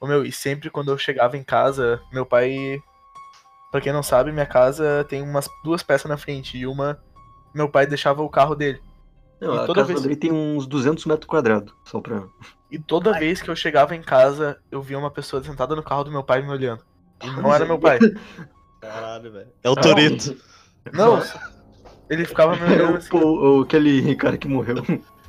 Ô, 0.00 0.06
meu, 0.06 0.24
e 0.24 0.32
sempre 0.32 0.70
quando 0.70 0.90
eu 0.90 0.98
chegava 0.98 1.36
em 1.36 1.42
casa, 1.44 2.00
meu 2.12 2.24
pai. 2.24 2.80
Pra 3.70 3.80
quem 3.80 3.92
não 3.92 4.02
sabe, 4.02 4.32
minha 4.32 4.46
casa 4.46 5.04
tem 5.08 5.22
umas 5.22 5.48
duas 5.62 5.82
peças 5.82 6.08
na 6.10 6.16
frente. 6.16 6.56
E 6.58 6.66
uma, 6.66 6.98
meu 7.54 7.68
pai 7.68 7.86
deixava 7.86 8.22
o 8.22 8.28
carro 8.28 8.54
dele. 8.56 8.80
Não, 9.40 9.54
E 9.54 9.58
a 9.58 9.66
toda 9.66 9.80
casa 9.82 9.88
vez- 9.88 10.02
dele 10.02 10.16
tem 10.16 10.32
uns 10.32 10.66
200 10.66 11.04
metros 11.06 11.26
quadrados, 11.26 11.72
só 11.84 12.00
pra... 12.00 12.24
E 12.70 12.78
toda 12.78 13.18
vez 13.18 13.40
que 13.42 13.48
eu 13.50 13.56
chegava 13.56 13.94
em 13.96 14.02
casa, 14.02 14.58
eu 14.70 14.80
via 14.82 14.98
uma 14.98 15.10
pessoa 15.10 15.42
sentada 15.42 15.74
no 15.74 15.82
carro 15.82 16.04
do 16.04 16.10
meu 16.10 16.22
pai 16.22 16.42
me 16.42 16.50
olhando. 16.50 16.82
E 17.22 17.30
não 17.30 17.52
era 17.54 17.64
meu 17.64 17.78
pai. 17.78 17.98
Caralho, 18.80 19.32
velho. 19.32 19.48
É 19.62 19.70
o 19.70 19.74
Toreto. 19.76 20.36
Não, 20.92 21.22
ele 22.08 22.24
ficava 22.24 22.54
me 22.56 22.62
É 22.62 22.76
olhando 22.76 22.94
o 22.94 22.96
assim. 22.96 23.08
Paul, 23.10 23.58
o- 23.58 23.62
aquele 23.62 24.14
cara 24.16 24.36
que 24.38 24.46
morreu. 24.48 24.76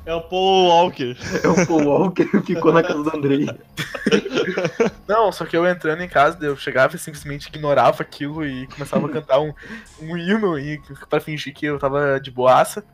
É 0.04 0.14
o 0.14 0.20
Paul 0.22 0.66
Walker. 0.68 1.16
É 1.44 1.48
o 1.48 1.66
Paul 1.66 1.84
Walker 1.86 2.24
que 2.42 2.54
ficou 2.54 2.72
na 2.72 2.82
casa 2.82 3.02
do 3.02 3.16
Andrei. 3.16 3.46
Não, 5.08 5.30
só 5.32 5.44
que 5.44 5.56
eu 5.56 5.66
entrando 5.66 6.02
em 6.02 6.08
casa, 6.08 6.38
eu 6.40 6.56
chegava 6.56 6.96
e 6.96 6.98
simplesmente 6.98 7.48
ignorava 7.48 8.02
aquilo 8.02 8.44
e 8.44 8.66
começava 8.68 9.06
a 9.06 9.10
cantar 9.10 9.40
um, 9.40 9.52
um 10.00 10.16
hino 10.16 10.58
e, 10.58 10.80
pra 11.08 11.20
fingir 11.20 11.54
que 11.54 11.66
eu 11.66 11.78
tava 11.78 12.20
de 12.20 12.30
boaça. 12.30 12.84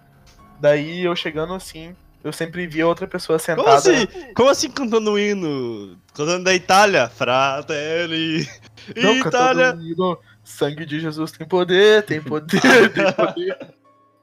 Daí 0.61 1.05
eu 1.05 1.15
chegando 1.15 1.55
assim, 1.55 1.95
eu 2.23 2.33
sempre 2.33 2.67
via 2.67 2.87
outra 2.87 3.07
pessoa 3.07 3.39
sentada. 3.39 3.63
Como 3.63 3.77
assim? 3.77 4.07
Como 4.35 4.51
assim 4.51 4.71
cantando 4.71 5.13
um 5.13 5.19
hino? 5.19 5.97
Cantando 6.15 6.45
da 6.45 6.55
Itália? 6.55 7.09
Fratelli. 7.09 8.49
Não, 8.97 9.17
Itália. 9.17 9.67
cantando 9.67 9.83
um 9.83 9.87
hino, 9.87 10.19
Sangue 10.43 10.87
de 10.87 10.99
Jesus 10.99 11.31
tem 11.31 11.47
poder, 11.47 12.03
tem 12.05 12.23
poder, 12.23 12.61
tem 12.93 13.13
poder. 13.13 13.59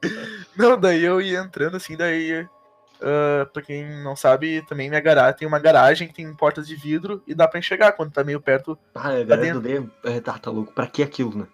Não, 0.56 0.78
daí 0.78 1.04
eu 1.04 1.20
ia 1.20 1.40
entrando 1.40 1.76
assim, 1.76 1.96
daí. 1.96 2.46
Ah, 3.00 3.46
pra 3.52 3.62
quem 3.62 4.02
não 4.02 4.16
sabe, 4.16 4.62
também 4.62 4.88
minha 4.88 5.00
garagem 5.00 5.38
tem 5.38 5.48
uma 5.48 5.58
garagem 5.58 6.08
que 6.08 6.14
tem 6.14 6.32
portas 6.34 6.66
de 6.66 6.74
vidro 6.74 7.22
e 7.26 7.34
dá 7.34 7.46
pra 7.46 7.58
enxergar 7.58 7.92
quando 7.92 8.12
tá 8.12 8.24
meio 8.24 8.40
perto. 8.40 8.78
Ah, 8.94 9.10
a 9.10 9.24
galera 9.24 9.54
do 9.54 9.60
D 9.60 9.82
é, 10.04 10.20
tá, 10.20 10.38
tá 10.38 10.50
louco. 10.50 10.72
Pra 10.72 10.86
que 10.86 11.02
aquilo, 11.02 11.36
né? 11.36 11.46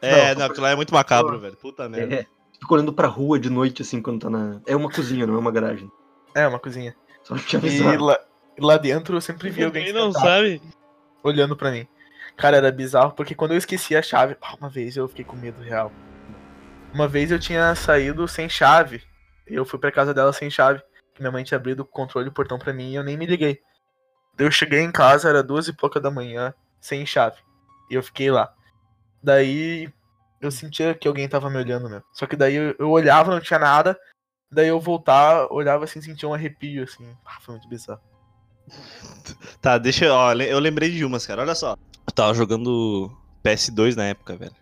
É, 0.00 0.34
Não, 0.34 0.40
não, 0.40 0.46
aquilo 0.46 0.62
lá 0.62 0.70
é 0.70 0.76
muito 0.76 0.92
macabro, 0.92 1.38
velho. 1.38 1.56
Puta 1.56 1.88
merda. 1.88 2.14
É. 2.14 2.26
Fica 2.60 2.74
olhando 2.74 2.92
pra 2.92 3.08
rua 3.08 3.38
de 3.38 3.50
noite, 3.50 3.82
assim, 3.82 4.00
quando 4.00 4.20
tá 4.20 4.30
na. 4.30 4.60
É 4.66 4.76
uma 4.76 4.90
cozinha, 4.90 5.26
não 5.26 5.34
é 5.34 5.38
uma 5.38 5.50
garagem. 5.50 5.90
É, 6.34 6.46
uma 6.46 6.58
coisinha. 6.58 6.94
Só 7.22 7.36
te 7.36 7.56
avisar. 7.56 8.00
lá, 8.00 8.18
e 8.56 8.60
lá 8.60 8.76
dentro 8.76 9.16
eu 9.16 9.20
sempre 9.20 9.50
via 9.50 9.66
alguém 9.66 9.84
Quem 9.84 9.92
não 9.92 10.12
sabe, 10.12 10.60
olhando 11.22 11.56
pra 11.56 11.70
mim. 11.70 11.86
Cara, 12.36 12.56
era 12.56 12.70
bizarro, 12.70 13.12
porque 13.12 13.34
quando 13.34 13.52
eu 13.52 13.58
esqueci 13.58 13.96
a 13.96 14.02
chave, 14.02 14.34
pá, 14.34 14.56
uma 14.60 14.68
vez 14.68 14.96
eu 14.96 15.08
fiquei 15.08 15.24
com 15.24 15.36
medo 15.36 15.62
real. 15.62 15.92
Uma 16.92 17.08
vez 17.08 17.30
eu 17.30 17.38
tinha 17.38 17.74
saído 17.74 18.26
sem 18.28 18.48
chave. 18.48 19.02
Eu 19.46 19.64
fui 19.64 19.78
pra 19.78 19.92
casa 19.92 20.14
dela 20.14 20.32
sem 20.32 20.50
chave. 20.50 20.82
Minha 21.18 21.30
mãe 21.30 21.44
tinha 21.44 21.58
abrido 21.58 21.82
o 21.82 21.86
controle 21.86 22.28
do 22.28 22.32
portão 22.32 22.58
pra 22.58 22.72
mim 22.72 22.90
e 22.90 22.94
eu 22.94 23.04
nem 23.04 23.16
me 23.16 23.26
liguei. 23.26 23.60
Eu 24.38 24.50
cheguei 24.50 24.80
em 24.80 24.90
casa, 24.90 25.28
era 25.28 25.42
duas 25.42 25.68
e 25.68 25.72
pouca 25.72 26.00
da 26.00 26.10
manhã, 26.10 26.52
sem 26.80 27.06
chave. 27.06 27.36
E 27.90 27.94
eu 27.94 28.02
fiquei 28.02 28.30
lá. 28.30 28.52
Daí 29.22 29.92
eu 30.40 30.50
sentia 30.50 30.94
que 30.94 31.08
alguém 31.08 31.28
tava 31.28 31.48
me 31.48 31.58
olhando, 31.58 31.88
meu. 31.88 32.02
Só 32.12 32.26
que 32.26 32.36
daí 32.36 32.54
eu, 32.54 32.90
olhava, 32.90 33.32
não 33.32 33.40
tinha 33.40 33.58
nada. 33.58 33.98
Daí 34.50 34.68
eu 34.68 34.80
voltar, 34.80 35.46
olhava 35.52 35.84
assim, 35.84 36.00
sentia 36.00 36.28
um 36.28 36.34
arrepio, 36.34 36.84
assim. 36.84 37.16
Ah, 37.24 37.38
foi 37.40 37.54
muito 37.54 37.68
bizarro. 37.68 38.00
Tá, 39.60 39.78
deixa 39.78 40.04
eu. 40.04 40.12
Ó, 40.12 40.32
eu 40.34 40.58
lembrei 40.58 40.90
de 40.90 41.02
umas, 41.06 41.26
cara. 41.26 41.40
Olha 41.40 41.54
só. 41.54 41.74
Eu 42.06 42.12
tava 42.14 42.34
jogando 42.34 43.10
PS2 43.42 43.96
na 43.96 44.04
época, 44.04 44.36
velho. 44.36 44.54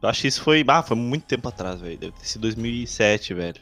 Eu 0.00 0.08
acho 0.08 0.20
que 0.20 0.28
isso 0.28 0.42
foi. 0.42 0.64
Ah, 0.68 0.84
foi 0.84 0.96
muito 0.96 1.26
tempo 1.26 1.48
atrás, 1.48 1.80
velho. 1.80 1.98
Deve 1.98 2.12
ter 2.12 2.24
sido 2.24 2.42
2007, 2.42 3.34
velho. 3.34 3.60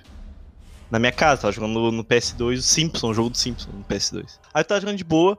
Na 0.90 0.98
minha 0.98 1.12
casa, 1.12 1.42
tava 1.42 1.52
jogando 1.52 1.74
no, 1.74 1.92
no 1.92 2.04
PS2 2.04 2.58
o 2.58 2.62
Simpson, 2.62 3.10
o 3.10 3.14
jogo 3.14 3.30
do 3.30 3.36
Simpson 3.36 3.70
no 3.72 3.84
PS2. 3.84 4.38
Aí 4.54 4.60
eu 4.62 4.64
tava 4.64 4.80
jogando 4.80 4.96
de 4.96 5.04
boa. 5.04 5.38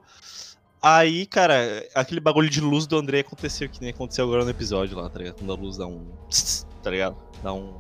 Aí, 0.82 1.26
cara, 1.26 1.86
aquele 1.94 2.20
bagulho 2.22 2.50
de 2.50 2.62
luz 2.62 2.86
do 2.88 2.98
André 2.98 3.20
aconteceu 3.20 3.68
que 3.68 3.82
nem 3.82 3.90
aconteceu 3.90 4.24
agora 4.26 4.46
no 4.46 4.50
episódio 4.52 4.98
lá, 4.98 5.10
tá 5.10 5.18
ligado? 5.20 5.36
Quando 5.36 5.52
a 5.52 5.56
luz 5.56 5.78
dá 5.78 5.86
um. 5.88 6.08
Tá 6.84 6.90
ligado? 6.92 7.18
Dá 7.44 7.52
um. 7.52 7.74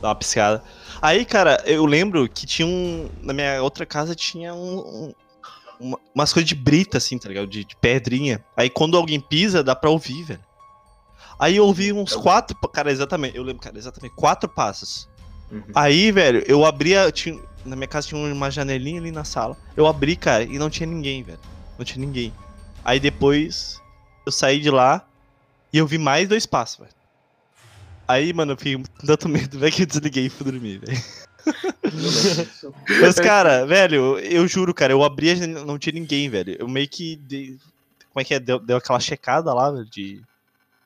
Dá 0.00 0.08
uma 0.08 0.14
piscada. 0.14 0.62
Aí, 1.02 1.24
cara, 1.24 1.62
eu 1.66 1.84
lembro 1.84 2.28
que 2.28 2.46
tinha 2.46 2.66
um. 2.66 3.10
Na 3.20 3.32
minha 3.32 3.62
outra 3.62 3.84
casa 3.84 4.14
tinha 4.14 4.54
um- 4.54 4.78
um, 4.78 5.14
uma- 5.78 5.98
umas 6.14 6.32
coisas 6.32 6.48
de 6.48 6.54
brita, 6.54 6.96
assim, 6.98 7.18
tá 7.18 7.28
ligado? 7.28 7.46
De, 7.48 7.64
de 7.64 7.76
pedrinha. 7.76 8.42
Aí 8.56 8.70
quando 8.70 8.96
alguém 8.96 9.20
pisa, 9.20 9.62
dá 9.62 9.76
pra 9.76 9.90
ouvir, 9.90 10.22
velho. 10.22 10.40
Aí 11.38 11.56
eu 11.56 11.66
ouvi 11.66 11.92
uns 11.92 12.14
quatro. 12.14 12.56
Cara, 12.68 12.90
exatamente. 12.90 13.36
Eu 13.36 13.42
lembro, 13.42 13.60
cara, 13.60 13.76
exatamente. 13.76 14.14
Quatro 14.14 14.48
passos. 14.48 15.08
Uhum. 15.52 15.62
Aí, 15.74 16.10
velho, 16.10 16.42
eu 16.46 16.64
abria. 16.64 17.12
Tinha, 17.12 17.38
na 17.64 17.76
minha 17.76 17.86
casa 17.86 18.08
tinha 18.08 18.18
uma 18.32 18.50
janelinha 18.50 19.00
ali 19.00 19.12
na 19.12 19.22
sala. 19.22 19.56
Eu 19.76 19.86
abri, 19.86 20.16
cara, 20.16 20.42
e 20.44 20.58
não 20.58 20.70
tinha 20.70 20.86
ninguém, 20.86 21.22
velho. 21.22 21.38
Não 21.78 21.84
tinha 21.84 22.04
ninguém. 22.04 22.32
Aí 22.84 22.98
depois 22.98 23.80
eu 24.26 24.32
saí 24.32 24.58
de 24.60 24.70
lá 24.70 25.06
e 25.72 25.78
eu 25.78 25.86
vi 25.86 25.98
mais 25.98 26.28
dois 26.28 26.46
passos, 26.46 26.78
velho. 26.78 26.90
Aí, 28.08 28.32
mano, 28.32 28.52
eu 28.52 28.56
fiquei 28.56 28.76
com 28.76 29.06
tanto 29.06 29.28
medo, 29.28 29.58
velho, 29.58 29.72
que 29.72 29.82
eu 29.82 29.86
desliguei 29.86 30.26
e 30.26 30.30
fui 30.30 30.50
dormir, 30.50 30.78
velho. 30.78 31.02
Mas, 33.00 33.14
cara, 33.16 33.66
velho, 33.66 34.18
eu 34.18 34.46
juro, 34.46 34.72
cara, 34.74 34.92
eu 34.92 35.02
abri 35.02 35.34
janela, 35.36 35.64
não 35.64 35.78
tinha 35.78 35.92
ninguém, 35.92 36.28
velho. 36.28 36.56
Eu 36.58 36.68
meio 36.68 36.88
que. 36.88 37.16
dei- 37.16 37.56
como 38.12 38.20
é 38.20 38.24
que 38.24 38.34
é? 38.34 38.40
Deu, 38.40 38.58
deu 38.58 38.76
aquela 38.76 39.00
checada 39.00 39.52
lá, 39.54 39.70
velho, 39.70 39.84
de. 39.84 40.20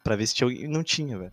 Pra 0.05 0.15
ver 0.17 0.27
se 0.27 0.35
tinha 0.35 0.47
alguém. 0.47 0.65
e 0.65 0.69
Não 0.69 0.83
tinha, 0.83 1.19
velho. 1.19 1.33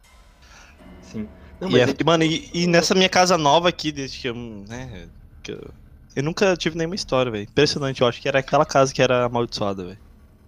Sim. 1.02 1.28
Não, 1.64 1.78
E, 1.78 1.80
é- 1.80 1.90
é 1.90 2.04
mano, 2.06 2.24
e, 2.24 2.50
e 2.54 2.68
nessa 2.68 2.94
minha 2.94 3.10
casa 3.10 3.38
nova 3.38 3.70
aqui, 3.70 3.92
desde 3.92 4.20
que 4.20 4.28
eu. 4.30 4.36
né. 4.36 5.08
que 5.42 5.52
eu, 5.52 5.70
eu 6.16 6.24
nunca 6.24 6.56
tive 6.56 6.78
nenhuma 6.78 6.96
história, 6.96 7.32
velho. 7.32 7.44
Impressionante, 7.44 8.02
eu 8.02 8.08
acho 8.08 8.22
que 8.22 8.28
era 8.28 8.40
aquela 8.40 8.66
casa 8.66 8.94
que 8.94 9.02
era 9.02 9.26
amaldiçoada, 9.26 9.84
velho. 9.86 9.98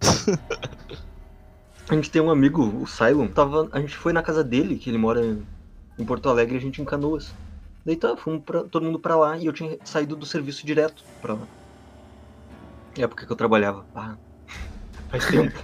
A 1.88 1.94
gente 1.94 2.10
tem 2.10 2.20
um 2.20 2.30
amigo, 2.30 2.64
o 2.64 2.84
Cylon, 2.86 3.28
tava, 3.28 3.68
a 3.70 3.80
gente 3.80 3.96
foi 3.96 4.12
na 4.12 4.20
casa 4.20 4.42
dele, 4.42 4.76
que 4.76 4.90
ele 4.90 4.98
mora 4.98 5.38
em 5.96 6.04
Porto 6.04 6.28
Alegre, 6.28 6.56
a 6.56 6.60
gente 6.60 6.82
em 6.82 6.84
Canoas. 6.84 7.32
Daí 7.84 7.94
tá, 7.94 8.16
fomos 8.16 8.42
pra, 8.44 8.64
todo 8.64 8.84
mundo 8.84 8.98
pra 8.98 9.14
lá 9.14 9.38
e 9.38 9.46
eu 9.46 9.52
tinha 9.52 9.78
saído 9.84 10.16
do 10.16 10.26
serviço 10.26 10.66
direto 10.66 11.04
pra 11.22 11.34
lá. 11.34 11.46
Época 12.98 13.24
que 13.24 13.30
eu 13.32 13.36
trabalhava. 13.36 13.86
Ah, 13.94 14.16
faz 15.10 15.26
tempo. 15.26 15.56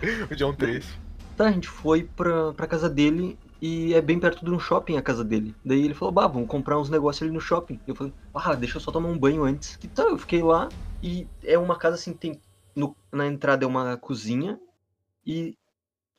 O 0.30 0.34
John 0.36 0.52
3. 0.54 0.84
Tá, 1.38 1.46
a 1.48 1.52
gente 1.52 1.68
foi 1.68 2.04
pra, 2.04 2.52
pra 2.52 2.66
casa 2.66 2.88
dele 2.88 3.38
e 3.60 3.94
é 3.94 4.00
bem 4.02 4.18
perto 4.20 4.44
de 4.44 4.50
um 4.50 4.58
shopping 4.58 4.96
a 4.96 5.02
casa 5.02 5.24
dele. 5.24 5.54
Daí 5.64 5.84
ele 5.84 5.94
falou, 5.94 6.12
bah, 6.12 6.26
vamos 6.26 6.48
comprar 6.48 6.78
uns 6.78 6.90
negócios 6.90 7.22
ali 7.22 7.30
no 7.32 7.40
shopping. 7.40 7.80
Eu 7.86 7.94
falei, 7.94 8.14
ah, 8.34 8.54
deixa 8.54 8.76
eu 8.76 8.80
só 8.80 8.92
tomar 8.92 9.08
um 9.08 9.18
banho 9.18 9.44
antes. 9.44 9.78
E 9.82 9.88
tá, 9.88 10.02
eu 10.04 10.18
fiquei 10.18 10.42
lá 10.42 10.68
e 11.02 11.28
é 11.44 11.58
uma 11.58 11.78
casa 11.78 11.96
assim, 11.96 12.12
tem. 12.14 12.40
no- 12.74 12.94
na 13.12 13.26
entrada 13.26 13.64
é 13.64 13.68
uma 13.68 13.96
cozinha 13.96 14.58
e 15.26 15.56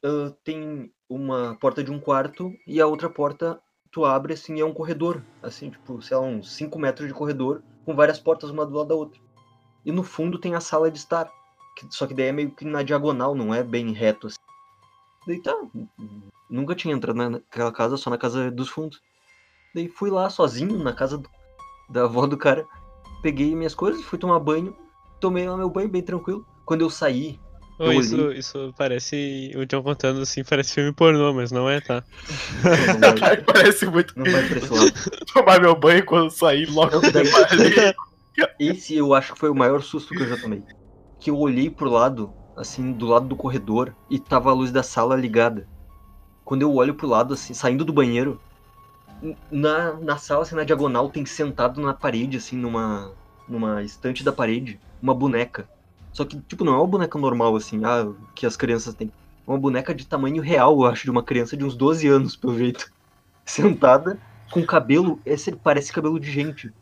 ah, 0.04 0.34
tem 0.44 0.92
uma 1.10 1.58
porta 1.60 1.84
de 1.84 1.92
um 1.92 2.00
quarto 2.00 2.52
e 2.68 2.82
a 2.82 2.88
outra 2.88 3.10
porta 3.10 3.62
tu 3.92 4.06
abre 4.06 4.34
assim 4.34 4.60
é 4.60 4.66
um 4.66 4.74
corredor. 4.74 5.24
Assim, 5.42 5.70
tipo, 5.70 6.02
sei 6.02 6.18
lá, 6.18 6.24
uns 6.24 6.56
5 6.56 6.80
metros 6.80 7.08
de 7.08 7.14
corredor 7.14 7.64
com 7.86 7.96
várias 7.96 8.20
portas 8.20 8.50
uma 8.50 8.66
do 8.66 8.76
lado 8.76 8.90
da 8.90 8.96
outra. 8.96 9.20
E 9.86 9.92
no 9.92 10.04
fundo 10.04 10.40
tem 10.40 10.56
a 10.56 10.62
sala 10.62 10.92
de 10.92 10.98
estar. 11.00 11.32
que- 11.78 11.88
Só 11.92 12.08
que 12.08 12.14
daí 12.14 12.28
é 12.28 12.32
meio 12.32 12.52
que 12.56 12.66
na 12.66 12.84
diagonal, 12.84 13.36
não 13.36 13.54
é 13.54 13.64
bem 13.64 13.92
reto 13.94 14.28
assim. 14.28 14.38
Daí 15.28 15.42
tá. 15.42 15.54
Nunca 16.50 16.74
tinha 16.74 16.96
entrado 16.96 17.16
na- 17.18 17.30
naquela 17.30 17.72
casa, 17.72 17.98
só 17.98 18.10
na 18.10 18.18
casa 18.18 18.50
dos 18.50 18.70
fundos. 18.70 19.00
Daí 19.76 19.88
fui 19.90 20.10
lá 20.10 20.30
sozinho, 20.30 20.78
na 20.82 20.94
casa 20.94 21.18
do- 21.18 21.30
da 21.90 22.04
avó 22.06 22.26
do 22.26 22.38
cara. 22.38 22.66
Peguei 23.22 23.54
minhas 23.56 23.76
coisas, 23.76 24.02
fui 24.04 24.18
tomar 24.18 24.40
banho. 24.40 24.76
Tomei 25.20 25.48
lá 25.48 25.58
meu 25.58 25.70
banho 25.70 25.90
bem 25.90 26.02
tranquilo. 26.02 26.46
Quando 26.66 26.82
eu 26.82 26.90
saí, 26.90 27.40
Ô, 27.80 27.84
Eu 27.92 28.00
isso, 28.00 28.16
olhei. 28.20 28.40
isso 28.40 28.74
parece. 28.76 29.52
O 29.56 29.64
John 29.64 29.84
contando 29.84 30.20
assim, 30.22 30.44
parece 30.44 30.74
filme 30.74 30.92
pornô, 30.92 31.32
mas 31.32 31.52
não 31.52 31.70
é, 31.70 31.80
tá? 31.80 32.04
não 33.00 33.16
vai, 33.20 33.38
Parece 33.44 33.86
muito 33.86 34.18
não 34.18 34.26
vai 34.32 34.48
pra 34.48 34.58
esse 34.58 34.74
lado. 34.74 34.92
tomar 35.32 35.62
meu 35.62 35.76
banho 35.76 36.04
quando 36.04 36.32
sair 36.32 36.66
logo. 36.72 36.92
Não, 37.00 37.02
daí-. 37.12 37.94
Esse 38.60 38.96
eu 38.96 39.14
acho 39.14 39.34
que 39.34 39.40
foi 39.40 39.52
o 39.52 39.56
maior 39.56 39.84
susto 39.84 40.16
que 40.16 40.24
eu 40.24 40.28
já 40.28 40.38
tomei. 40.42 40.64
Que 41.20 41.30
eu 41.30 41.38
olhei 41.38 41.70
pro 41.70 41.88
lado, 41.90 42.34
assim, 42.58 42.92
do 42.92 43.06
lado 43.06 43.28
do 43.28 43.36
corredor, 43.36 43.96
e 44.10 44.20
tava 44.20 44.50
a 44.50 44.54
luz 44.54 44.72
da 44.72 44.82
sala 44.84 45.16
ligada. 45.16 45.68
Quando 46.44 46.64
eu 46.64 46.74
olho 46.74 46.96
pro 46.96 47.08
lado, 47.08 47.36
assim, 47.36 47.54
saindo 47.54 47.86
do 47.86 47.94
banheiro, 47.94 48.40
na, 49.52 49.94
na 49.94 50.18
sala, 50.18 50.42
assim, 50.42 50.56
na 50.56 50.64
diagonal, 50.64 51.10
tem 51.10 51.26
sentado 51.26 51.80
na 51.80 51.94
parede, 51.94 52.38
assim, 52.38 52.58
numa, 52.58 53.12
numa 53.48 53.84
estante 53.84 54.24
da 54.24 54.32
parede, 54.32 54.80
uma 55.02 55.14
boneca. 55.14 55.70
Só 56.12 56.26
que, 56.26 56.40
tipo, 56.42 56.64
não 56.64 56.74
é 56.74 56.78
uma 56.78 56.88
boneca 56.88 57.18
normal, 57.20 57.56
assim, 57.56 57.82
ah, 57.86 58.12
que 58.34 58.46
as 58.46 58.58
crianças 58.58 58.96
têm. 58.96 59.12
É 59.48 59.50
uma 59.50 59.60
boneca 59.60 59.94
de 59.94 60.06
tamanho 60.06 60.42
real, 60.42 60.74
eu 60.82 60.86
acho, 60.86 61.04
de 61.04 61.12
uma 61.12 61.24
criança 61.24 61.56
de 61.56 61.64
uns 61.64 61.76
12 61.76 62.08
anos, 62.08 62.36
pelo 62.36 62.58
jeito. 62.58 62.92
Sentada, 63.46 64.20
com 64.52 64.66
cabelo, 64.66 65.20
esse 65.26 65.52
parece 65.56 65.94
cabelo 65.94 66.20
de 66.20 66.32
gente. 66.32 66.74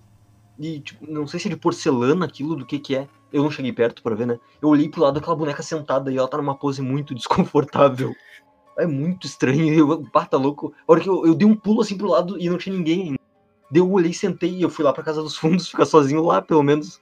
E, 0.58 0.80
tipo, 0.80 1.06
não 1.10 1.28
sei 1.28 1.40
se 1.40 1.48
é 1.48 1.52
de 1.52 1.58
porcelana 1.58 2.26
aquilo, 2.26 2.56
do 2.56 2.66
que 2.66 2.80
que 2.80 2.96
é. 2.96 3.08
Eu 3.36 3.44
não 3.44 3.52
cheguei 3.52 3.74
perto 3.74 4.02
pra 4.02 4.16
ver, 4.16 4.26
né? 4.26 4.40
Eu 4.62 4.70
olhei 4.70 4.88
pro 4.88 5.02
lado 5.02 5.16
daquela 5.16 5.36
boneca 5.36 5.62
sentada 5.62 6.10
e 6.10 6.18
ela 6.18 6.28
tá 6.28 6.38
numa 6.38 6.56
pose 6.56 6.82
muito 6.82 7.14
desconfortável. 7.16 8.16
É 8.80 8.86
muito 8.86 9.28
estranho. 9.28 9.74
Eu, 9.74 10.04
pá, 10.12 10.26
tá 10.26 10.38
louco. 10.38 10.74
A 10.88 10.92
hora 10.92 11.02
que 11.02 11.10
eu, 11.10 11.26
eu 11.26 11.36
dei 11.36 11.48
um 11.48 11.56
pulo 11.56 11.82
assim 11.82 11.98
pro 11.98 12.08
lado 12.08 12.40
e 12.40 12.50
não 12.50 12.58
tinha 12.58 12.76
ninguém 12.76 13.02
ainda. 13.04 13.20
Daí 13.70 13.82
eu 13.82 13.92
olhei, 13.92 14.14
sentei 14.14 14.52
e 14.52 14.62
eu 14.62 14.70
fui 14.70 14.86
lá 14.86 14.94
pra 14.94 15.04
casa 15.04 15.22
dos 15.22 15.36
fundos, 15.38 15.70
ficar 15.70 15.86
sozinho 15.86 16.24
lá, 16.24 16.42
pelo 16.42 16.64
menos. 16.64 17.02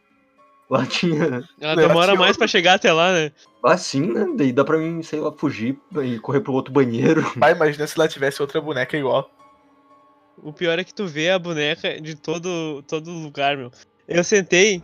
Lá 0.69 0.86
tinha. 0.88 1.43
Ela 1.62 1.76
Não, 1.76 1.88
demora 1.88 2.08
tinha 2.08 2.19
mais 2.19 2.36
pra 2.36 2.48
chegar 2.48 2.76
até 2.76 2.91
lá, 2.91 3.13
né? 3.13 3.32
Ah, 3.63 3.78
sim, 3.78 4.12
né? 4.12 4.26
Daí 4.36 4.52
dá 4.52 4.63
pra 4.63 4.78
mim, 4.80 5.04
sei 5.04 5.19
lá, 5.19 5.32
fugir 5.32 5.78
e 6.04 6.17
correr 6.17 6.39
pro 6.41 6.54
outro 6.54 6.74
banheiro. 6.74 7.22
Pai, 7.39 7.52
imagina 7.52 7.86
se 7.86 8.00
lá 8.00 8.08
tivesse 8.08 8.41
outra 8.41 8.60
boneca 8.60 8.98
igual. 8.98 9.30
o 10.41 10.52
pior 10.52 10.80
é 10.80 10.84
que 10.84 10.93
tu 10.93 11.06
vê 11.06 11.30
a 11.30 11.38
boneca 11.38 12.02
de 12.02 12.15
todo, 12.15 12.82
todo 12.88 13.12
lugar, 13.12 13.56
meu. 13.56 13.72
Eu 14.08 14.24
sentei, 14.24 14.82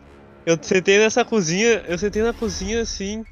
eu 0.50 0.58
sentei 0.62 0.98
nessa 0.98 1.24
cozinha, 1.24 1.84
eu 1.88 1.98
sentei 1.98 2.22
na 2.22 2.32
cozinha 2.32 2.82
assim, 2.82 3.24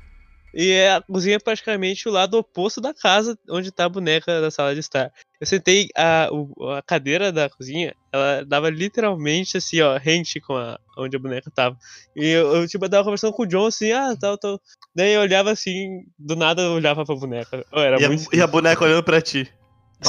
e 0.54 0.70
é- 0.70 0.92
a 0.94 1.02
cozinha 1.02 1.37
é 1.37 1.38
praticamente 1.38 2.09
o 2.09 2.12
lado 2.12 2.38
oposto 2.38 2.81
da 2.81 2.94
casa 2.94 3.38
onde 3.50 3.70
tá 3.70 3.85
a 3.85 3.88
boneca 3.88 4.40
da 4.40 4.50
sala 4.50 4.72
de 4.74 4.81
estar. 4.81 5.12
Eu 5.40 5.46
sentei, 5.46 5.88
a, 5.96 6.28
o- 6.33 6.70
a 6.72 6.83
cadeira 6.83 7.31
da 7.31 7.48
cozinha, 7.50 7.94
ela 8.12 8.44
dava 8.44 8.70
literalmente 8.70 9.57
assim, 9.59 9.81
ó, 9.81 9.96
rente 9.98 10.40
com 10.40 10.57
a, 10.57 10.78
onde 10.96 11.16
a 11.16 11.20
boneca 11.20 11.50
tava. 11.54 11.76
E 12.16 12.26
eu, 12.26 12.57
eu 12.57 12.66
tipo, 12.66 12.85
eu 12.87 12.90
tava 12.90 13.04
conversando 13.04 13.33
com 13.35 13.42
o 13.42 13.46
John 13.46 13.66
assim, 13.66 13.92
ah, 13.92 14.16
tal, 14.18 14.38
tal. 14.38 14.59
Daí 14.94 15.12
eu 15.12 15.20
olhava 15.20 15.50
assim, 15.50 16.02
do 16.18 16.35
nada 16.35 16.62
eu 16.62 16.72
olhava 16.72 17.04
pra 17.04 17.14
boneca. 17.14 17.64
Oh, 17.72 17.81
era 17.81 18.00
E 18.00 18.04
a, 18.04 18.09
muito 18.09 18.35
e 18.35 18.40
a 18.40 18.46
boneca 18.46 18.85
olhando 18.85 19.04
pra 19.04 19.20
ti. 19.20 19.52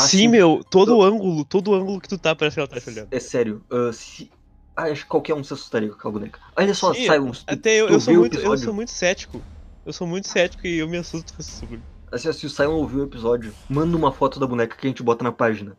Sim, 0.07 0.27
meu, 0.27 0.61
todo 0.69 0.97
o 0.97 1.03
ângulo, 1.03 1.43
todo 1.45 1.71
o 1.71 1.75
ângulo 1.75 1.99
que 1.99 2.07
tu 2.07 2.17
tá, 2.17 2.35
parece 2.35 2.55
que 2.55 2.59
ela 2.59 2.67
tá 2.67 2.79
te 2.79 2.89
olhando. 2.89 3.09
É 3.11 3.19
sério, 3.19 3.63
ah, 3.71 3.91
se. 3.91 4.31
Ah, 4.79 4.91
acho 4.91 5.03
que 5.03 5.09
qualquer 5.09 5.33
um 5.33 5.43
se 5.43 5.53
assustaria 5.53 5.89
com 5.89 5.95
aquela 5.95 6.13
boneca. 6.13 6.39
Olha 6.55 6.73
só, 6.73 6.93
Sim, 6.93 7.03
Silence. 7.03 7.45
tu- 7.45 7.53
Até 7.53 7.75
eu, 7.81 7.89
eu 7.89 7.99
sou 7.99 8.13
muito, 8.13 8.39
eu 8.39 8.57
sou 8.57 8.73
muito 8.73 8.91
cético. 8.91 9.41
Eu 9.85 9.91
sou 9.91 10.07
muito 10.07 10.27
cético 10.29 10.65
e 10.67 10.77
eu 10.79 10.87
me 10.87 10.97
assusto 10.97 11.33
com 11.33 11.41
esse 11.41 11.59
bagulho. 11.61 11.83
Assim, 12.11 12.31
se 12.31 12.45
o 12.45 12.49
Silent 12.49 12.71
ouviu 12.71 12.99
o 12.99 13.03
episódio, 13.03 13.53
manda 13.69 13.97
uma 13.97 14.11
foto 14.11 14.39
da 14.39 14.47
boneca 14.47 14.75
que 14.77 14.87
a 14.87 14.89
gente 14.89 15.03
bota 15.03 15.23
na 15.23 15.31
página. 15.31 15.75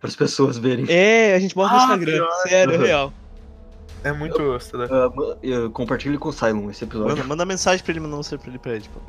Para 0.00 0.08
as 0.08 0.16
pessoas 0.16 0.58
verem. 0.58 0.84
É, 0.88 1.34
a 1.34 1.38
gente 1.38 1.54
bota 1.54 1.72
no 1.72 1.78
Ah, 1.80 1.82
Instagram, 1.84 2.12
pior. 2.12 2.32
sério, 2.42 2.74
Uhum. 2.74 2.82
real. 2.84 3.12
É 4.04 4.12
muito. 4.12 4.36
Ah, 4.42 5.10
ma- 5.14 5.32
ah, 5.32 5.70
compartilhe 5.72 6.18
com 6.18 6.28
o 6.28 6.32
Silent 6.32 6.70
esse 6.70 6.84
episódio. 6.84 7.16
Manda, 7.16 7.24
manda 7.28 7.44
mensagem 7.46 7.82
pra 7.84 7.92
ele, 7.92 8.00
mandar 8.00 8.16
um 8.18 8.22
pra 8.38 8.48
ele 8.48 8.58
pra 8.58 8.72
ele. 8.72 8.82
Tipo. 8.82 9.00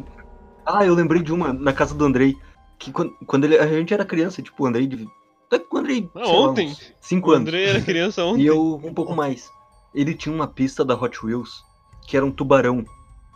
Ah, 0.66 0.86
eu 0.86 0.94
lembrei 0.94 1.22
de 1.22 1.34
uma 1.34 1.52
na 1.52 1.74
casa 1.74 1.94
do 1.96 2.06
Andrei. 2.06 2.34
Que 2.80 2.92
quando, 2.92 3.12
quando 3.26 3.44
ele, 3.46 3.58
a 3.58 3.68
gente 3.68 3.94
era 3.94 4.06
criança, 4.06 4.42
tipo, 4.42 4.64
o 4.64 4.68
Andrei. 4.68 4.88
De- 5.50 5.56
Até 5.56 5.60
que 5.60 5.76
o 5.76 5.78
Andrei. 5.80 6.10
Ah, 6.16 6.20
lá, 6.20 6.28
ontem. 6.30 6.70
uns 6.70 6.94
Cinco 7.02 7.30
O 7.30 7.34
anos. 7.34 7.48
André 7.48 7.64
era 7.70 7.82
criança 7.82 8.22
E 8.26 8.26
ontem. 8.26 8.44
eu 8.46 8.76
um 8.84 8.94
pouco 8.94 9.16
mais. 9.16 9.50
Ele 9.94 10.14
tinha 10.16 10.34
uma 10.34 10.48
pista 10.48 10.84
da 10.84 10.96
Hot 10.96 11.26
Wheels 11.26 11.64
que 12.08 12.18
era 12.18 12.26
um 12.26 12.32
tubarão. 12.32 12.84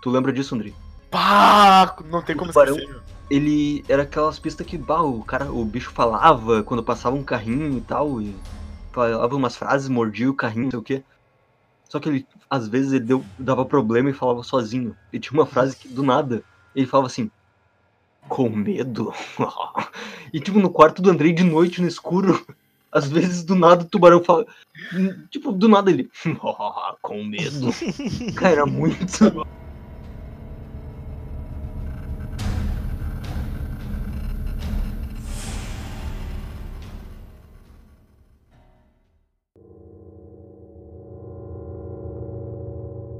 Tu 0.01 0.09
lembra 0.09 0.33
disso, 0.33 0.55
Andrei? 0.55 0.73
Pá! 1.11 1.95
Não 2.09 2.21
tem 2.21 2.35
como 2.35 2.51
Tubarão. 2.51 2.75
esquecer. 2.77 3.01
Ele 3.29 3.83
era 3.89 4.03
aquelas 4.03 4.39
pistas 4.39 4.65
que, 4.65 4.77
bah, 4.77 5.01
o 5.01 5.23
cara, 5.23 5.51
o 5.51 5.63
bicho 5.65 5.91
falava 5.91 6.63
quando 6.63 6.81
passava 6.83 7.15
um 7.15 7.23
carrinho 7.23 7.77
e 7.77 7.81
tal, 7.81 8.21
e 8.21 8.33
falava 8.91 9.35
umas 9.35 9.55
frases, 9.55 9.89
mordia 9.89 10.29
o 10.29 10.33
carrinho, 10.33 10.63
não 10.65 10.71
sei 10.71 10.79
o 10.79 10.83
quê. 10.83 11.03
Só 11.89 11.99
que 11.99 12.09
ele, 12.09 12.27
às 12.49 12.67
vezes, 12.67 12.91
ele 12.93 13.05
deu, 13.05 13.23
dava 13.39 13.65
problema 13.65 14.09
e 14.09 14.13
falava 14.13 14.43
sozinho. 14.43 14.95
E 15.11 15.19
tinha 15.19 15.37
uma 15.39 15.45
frase 15.45 15.75
que, 15.75 15.87
do 15.89 16.03
nada, 16.03 16.41
ele 16.75 16.85
falava 16.85 17.07
assim, 17.07 17.29
com 18.27 18.49
medo? 18.49 19.13
e 20.33 20.39
tipo, 20.39 20.59
no 20.59 20.69
quarto 20.69 21.01
do 21.01 21.09
Andrei, 21.09 21.33
de 21.33 21.43
noite, 21.43 21.81
no 21.81 21.87
escuro, 21.87 22.45
às 22.91 23.07
vezes, 23.07 23.43
do 23.43 23.55
nada, 23.55 23.83
o 23.83 23.87
tubarão 23.87 24.23
fala, 24.23 24.45
tipo, 25.29 25.51
do 25.51 25.67
nada 25.67 25.89
ele, 25.89 26.09
com 27.01 27.23
medo? 27.23 27.69
Cara, 28.35 28.53
era 28.53 28.65
muito... 28.65 29.45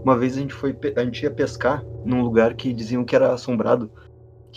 Uma 0.04 0.18
vez 0.18 0.38
a 0.38 0.40
gente 0.40 0.54
foi, 0.54 0.74
a 0.96 1.04
gente 1.04 1.24
ia 1.24 1.30
pescar 1.30 1.84
num 2.06 2.22
lugar 2.22 2.54
que 2.54 2.72
diziam 2.72 3.04
que 3.04 3.14
era 3.14 3.34
assombrado, 3.34 3.92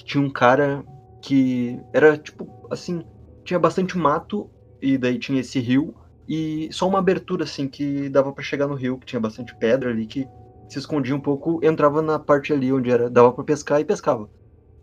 que 0.00 0.04
tinha 0.04 0.24
um 0.24 0.30
cara 0.30 0.84
que 1.22 1.78
era 1.92 2.16
tipo 2.16 2.48
assim, 2.70 3.04
tinha 3.44 3.58
bastante 3.58 3.96
mato 3.98 4.50
e 4.80 4.96
daí 4.96 5.18
tinha 5.18 5.40
esse 5.40 5.60
rio 5.60 5.94
e 6.26 6.70
só 6.72 6.88
uma 6.88 6.98
abertura 6.98 7.44
assim 7.44 7.68
que 7.68 8.08
dava 8.08 8.32
pra 8.32 8.42
chegar 8.42 8.66
no 8.66 8.74
rio, 8.74 8.98
que 8.98 9.06
tinha 9.06 9.20
bastante 9.20 9.54
pedra 9.56 9.90
ali 9.90 10.06
que 10.06 10.26
se 10.68 10.78
escondia 10.78 11.14
um 11.14 11.20
pouco, 11.20 11.60
entrava 11.62 12.00
na 12.00 12.18
parte 12.18 12.52
ali 12.52 12.72
onde 12.72 12.90
era, 12.90 13.10
dava 13.10 13.32
pra 13.32 13.44
pescar 13.44 13.80
e 13.80 13.84
pescava. 13.84 14.30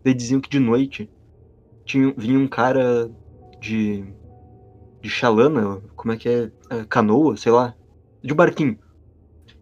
Daí 0.04 0.14
diziam 0.14 0.40
que 0.40 0.48
de 0.50 0.60
noite 0.60 1.10
tinha, 1.86 2.14
vinha 2.16 2.38
um 2.38 2.48
cara 2.48 3.10
de 3.60 4.04
de 5.02 5.10
chalana, 5.10 5.82
como 5.96 6.12
é 6.12 6.16
que 6.16 6.28
é, 6.28 6.52
É, 6.70 6.84
canoa, 6.86 7.36
sei 7.36 7.52
lá, 7.52 7.74
de 8.22 8.34
barquinho 8.34 8.78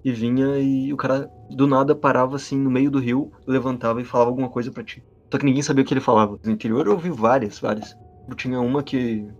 e 0.05 0.13
vinha 0.13 0.59
e 0.61 0.93
o 0.93 0.97
cara 0.97 1.31
do 1.51 1.67
nada 1.67 1.95
parava 1.95 2.37
assim 2.37 2.57
no 2.59 2.71
meio 2.71 2.91
do 2.91 2.99
rio, 3.01 3.33
levantava 3.47 4.01
e 4.01 4.05
falava 4.05 4.31
alguma 4.31 4.51
coisa 4.51 4.73
pra 4.73 4.85
ti. 4.85 5.05
Só 5.37 5.41
que 5.41 5.45
ninguém 5.47 5.63
sabia 5.63 5.85
o 5.85 5.87
que 5.87 5.95
ele 5.95 6.01
falava. 6.01 6.39
No 6.45 6.51
interior 6.53 6.87
eu 6.87 6.93
ouvi 6.93 7.11
várias, 7.11 7.59
várias. 7.61 7.97
Tinha 8.37 8.61
uma 8.61 8.83
que 8.83 9.33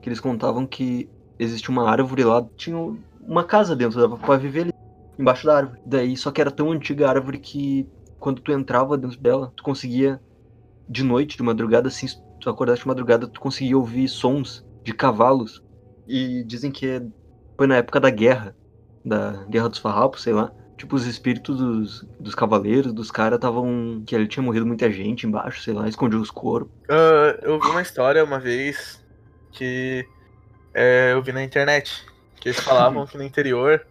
que 0.00 0.08
eles 0.08 0.20
contavam 0.20 0.66
que 0.66 1.10
existia 1.38 1.70
uma 1.72 1.90
árvore 1.90 2.24
lá, 2.24 2.48
tinha 2.56 2.76
uma 3.20 3.44
casa 3.46 3.76
dentro, 3.76 4.00
dava 4.00 4.18
pra 4.18 4.36
viver 4.36 4.62
ali 4.62 4.70
embaixo 5.18 5.46
da 5.46 5.56
árvore. 5.58 5.80
Daí 5.84 6.16
só 6.16 6.30
que 6.32 6.40
era 6.40 6.50
tão 6.50 6.72
antiga 6.72 7.06
a 7.06 7.10
árvore 7.10 7.40
que 7.40 7.90
quando 8.18 8.40
tu 8.42 8.52
entrava 8.52 8.98
dentro 8.98 9.20
dela, 9.20 9.52
tu 9.56 9.62
conseguia 9.62 10.22
de 10.88 11.02
noite, 11.04 11.36
de 11.36 11.42
madrugada 11.42 11.88
assim, 11.88 12.08
se 12.08 12.18
tu 12.40 12.50
acordaste 12.50 12.82
de 12.84 12.88
madrugada, 12.88 13.28
tu 13.28 13.40
conseguia 13.40 13.76
ouvir 13.78 14.08
sons 14.08 14.64
de 14.84 14.94
cavalos. 14.94 15.62
E 16.06 16.44
dizem 16.44 16.70
que 16.72 16.86
é- 16.86 17.00
foi 17.56 17.66
na 17.66 17.76
época 17.76 18.00
da 18.00 18.10
guerra 18.10 18.56
da 19.04 19.44
Guerra 19.46 19.68
dos 19.68 19.78
Farrapos, 19.78 20.22
sei 20.22 20.32
lá. 20.32 20.52
Tipo, 20.76 20.94
os 20.94 21.06
espíritos 21.06 21.56
dos, 21.56 22.02
dos 22.20 22.34
cavaleiros, 22.34 22.92
dos 22.92 23.10
caras, 23.10 23.36
estavam. 23.36 24.02
Que 24.06 24.14
ali 24.14 24.28
tinha 24.28 24.42
morrido 24.42 24.66
muita 24.66 24.90
gente 24.90 25.26
embaixo, 25.26 25.62
sei 25.62 25.72
lá, 25.72 25.88
escondiam 25.88 26.20
os 26.20 26.30
corpos. 26.30 26.70
Ah, 26.88 27.38
eu 27.42 27.58
vi 27.60 27.66
uma 27.68 27.80
história 27.82 28.22
uma 28.22 28.38
vez 28.38 29.02
que 29.52 30.06
é, 30.74 31.12
eu 31.14 31.22
vi 31.22 31.32
na 31.32 31.42
internet. 31.42 32.04
Que 32.38 32.50
eles 32.50 32.60
falavam 32.60 33.06
que 33.08 33.16
no 33.16 33.24
interior 33.24 33.86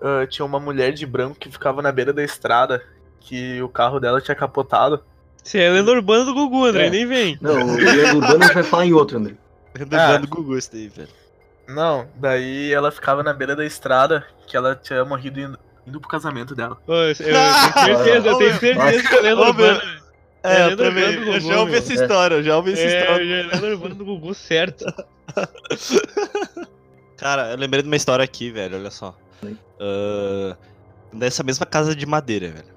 ah, 0.00 0.24
tinha 0.28 0.46
uma 0.46 0.60
mulher 0.60 0.92
de 0.92 1.04
branco 1.04 1.36
que 1.38 1.50
ficava 1.50 1.82
na 1.82 1.90
beira 1.90 2.12
da 2.12 2.22
estrada. 2.22 2.82
Que 3.18 3.60
o 3.60 3.68
carro 3.68 3.98
dela 3.98 4.20
tinha 4.20 4.36
capotado. 4.36 5.02
Você 5.42 5.58
é 5.58 5.68
a 5.68 5.72
lenda 5.72 5.90
urbana 5.90 6.24
do 6.24 6.32
Gugu, 6.34 6.66
André, 6.66 6.86
É. 6.86 6.90
nem 6.90 7.04
vem. 7.06 7.36
Não, 7.40 7.52
o 7.52 7.76
Leandro 7.76 8.16
Urbano 8.18 8.42
a 8.44 8.46
gente 8.46 8.54
vai 8.54 8.62
falar 8.62 8.86
em 8.86 8.92
outro, 8.92 9.18
André. 9.18 9.34
Renovando 9.74 10.24
o 10.24 10.28
Google 10.28 10.58
isso 10.58 10.70
daí, 10.72 10.88
velho. 10.88 11.08
Não, 11.68 12.06
daí 12.16 12.72
ela 12.72 12.90
ficava 12.92 13.22
na 13.24 13.32
beira 13.32 13.56
da 13.56 13.64
estrada, 13.64 14.24
que 14.46 14.56
ela 14.56 14.76
tinha 14.76 15.04
morrido 15.04 15.58
indo, 15.86 16.00
pro 16.00 16.08
casamento 16.08 16.54
dela. 16.54 16.78
Ô, 16.86 16.92
eu, 16.92 17.08
eu 17.08 17.14
tenho 17.14 17.98
certeza, 17.98 18.28
eu 18.28 18.38
tenho 18.38 18.54
certeza 18.58 19.08
que 19.08 19.14
é 19.14 19.20
lenda 19.20 19.40
urbana. 19.42 19.82
É, 20.42 20.60
É, 20.62 20.72
eu 20.72 20.76
também. 20.76 21.04
Eu 21.04 21.40
já 21.40 21.60
ouvi 21.60 21.72
meu. 21.72 21.80
essa 21.80 21.92
história, 21.94 22.34
eu 22.36 22.42
já 22.42 22.56
ouvi 22.56 22.72
essa 22.72 22.82
É, 22.82 23.00
história. 23.00 23.26
já 23.26 23.34
é 23.34 23.42
lenda 23.54 23.66
urbana 23.66 23.94
do 23.94 24.04
Gugu, 24.04 24.34
certo. 24.34 24.84
Cara, 27.16 27.50
eu 27.52 27.56
lembrei 27.56 27.82
de 27.82 27.88
uma 27.88 27.96
história 27.96 28.24
aqui, 28.24 28.50
velho, 28.50 28.76
olha 28.76 28.90
só. 28.90 29.16
Ah, 29.80 30.56
dessa 31.12 31.42
mesma 31.42 31.64
casa 31.66 31.94
de 31.94 32.06
madeira, 32.06 32.48
velho. 32.48 32.76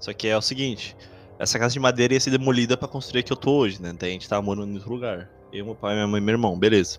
Só 0.00 0.12
que 0.12 0.28
é 0.28 0.36
o 0.36 0.42
seguinte, 0.42 0.96
essa 1.38 1.58
casa 1.58 1.72
de 1.72 1.80
madeira 1.80 2.14
ia 2.14 2.20
ser 2.20 2.30
demolida 2.30 2.76
pra 2.76 2.86
construir 2.86 3.20
a 3.20 3.22
que 3.22 3.32
eu 3.32 3.36
tô 3.36 3.52
hoje, 3.52 3.80
né? 3.82 3.92
Daí 3.98 4.10
a 4.10 4.12
gente 4.12 4.28
tava 4.28 4.42
morando 4.42 4.70
em 4.70 4.74
outro 4.74 4.90
lugar. 4.92 5.28
Eu, 5.52 5.64
meu 5.64 5.74
pai, 5.74 5.94
minha 5.94 6.06
mãe 6.06 6.20
e 6.20 6.24
meu 6.24 6.34
irmão, 6.34 6.58
beleza. 6.58 6.98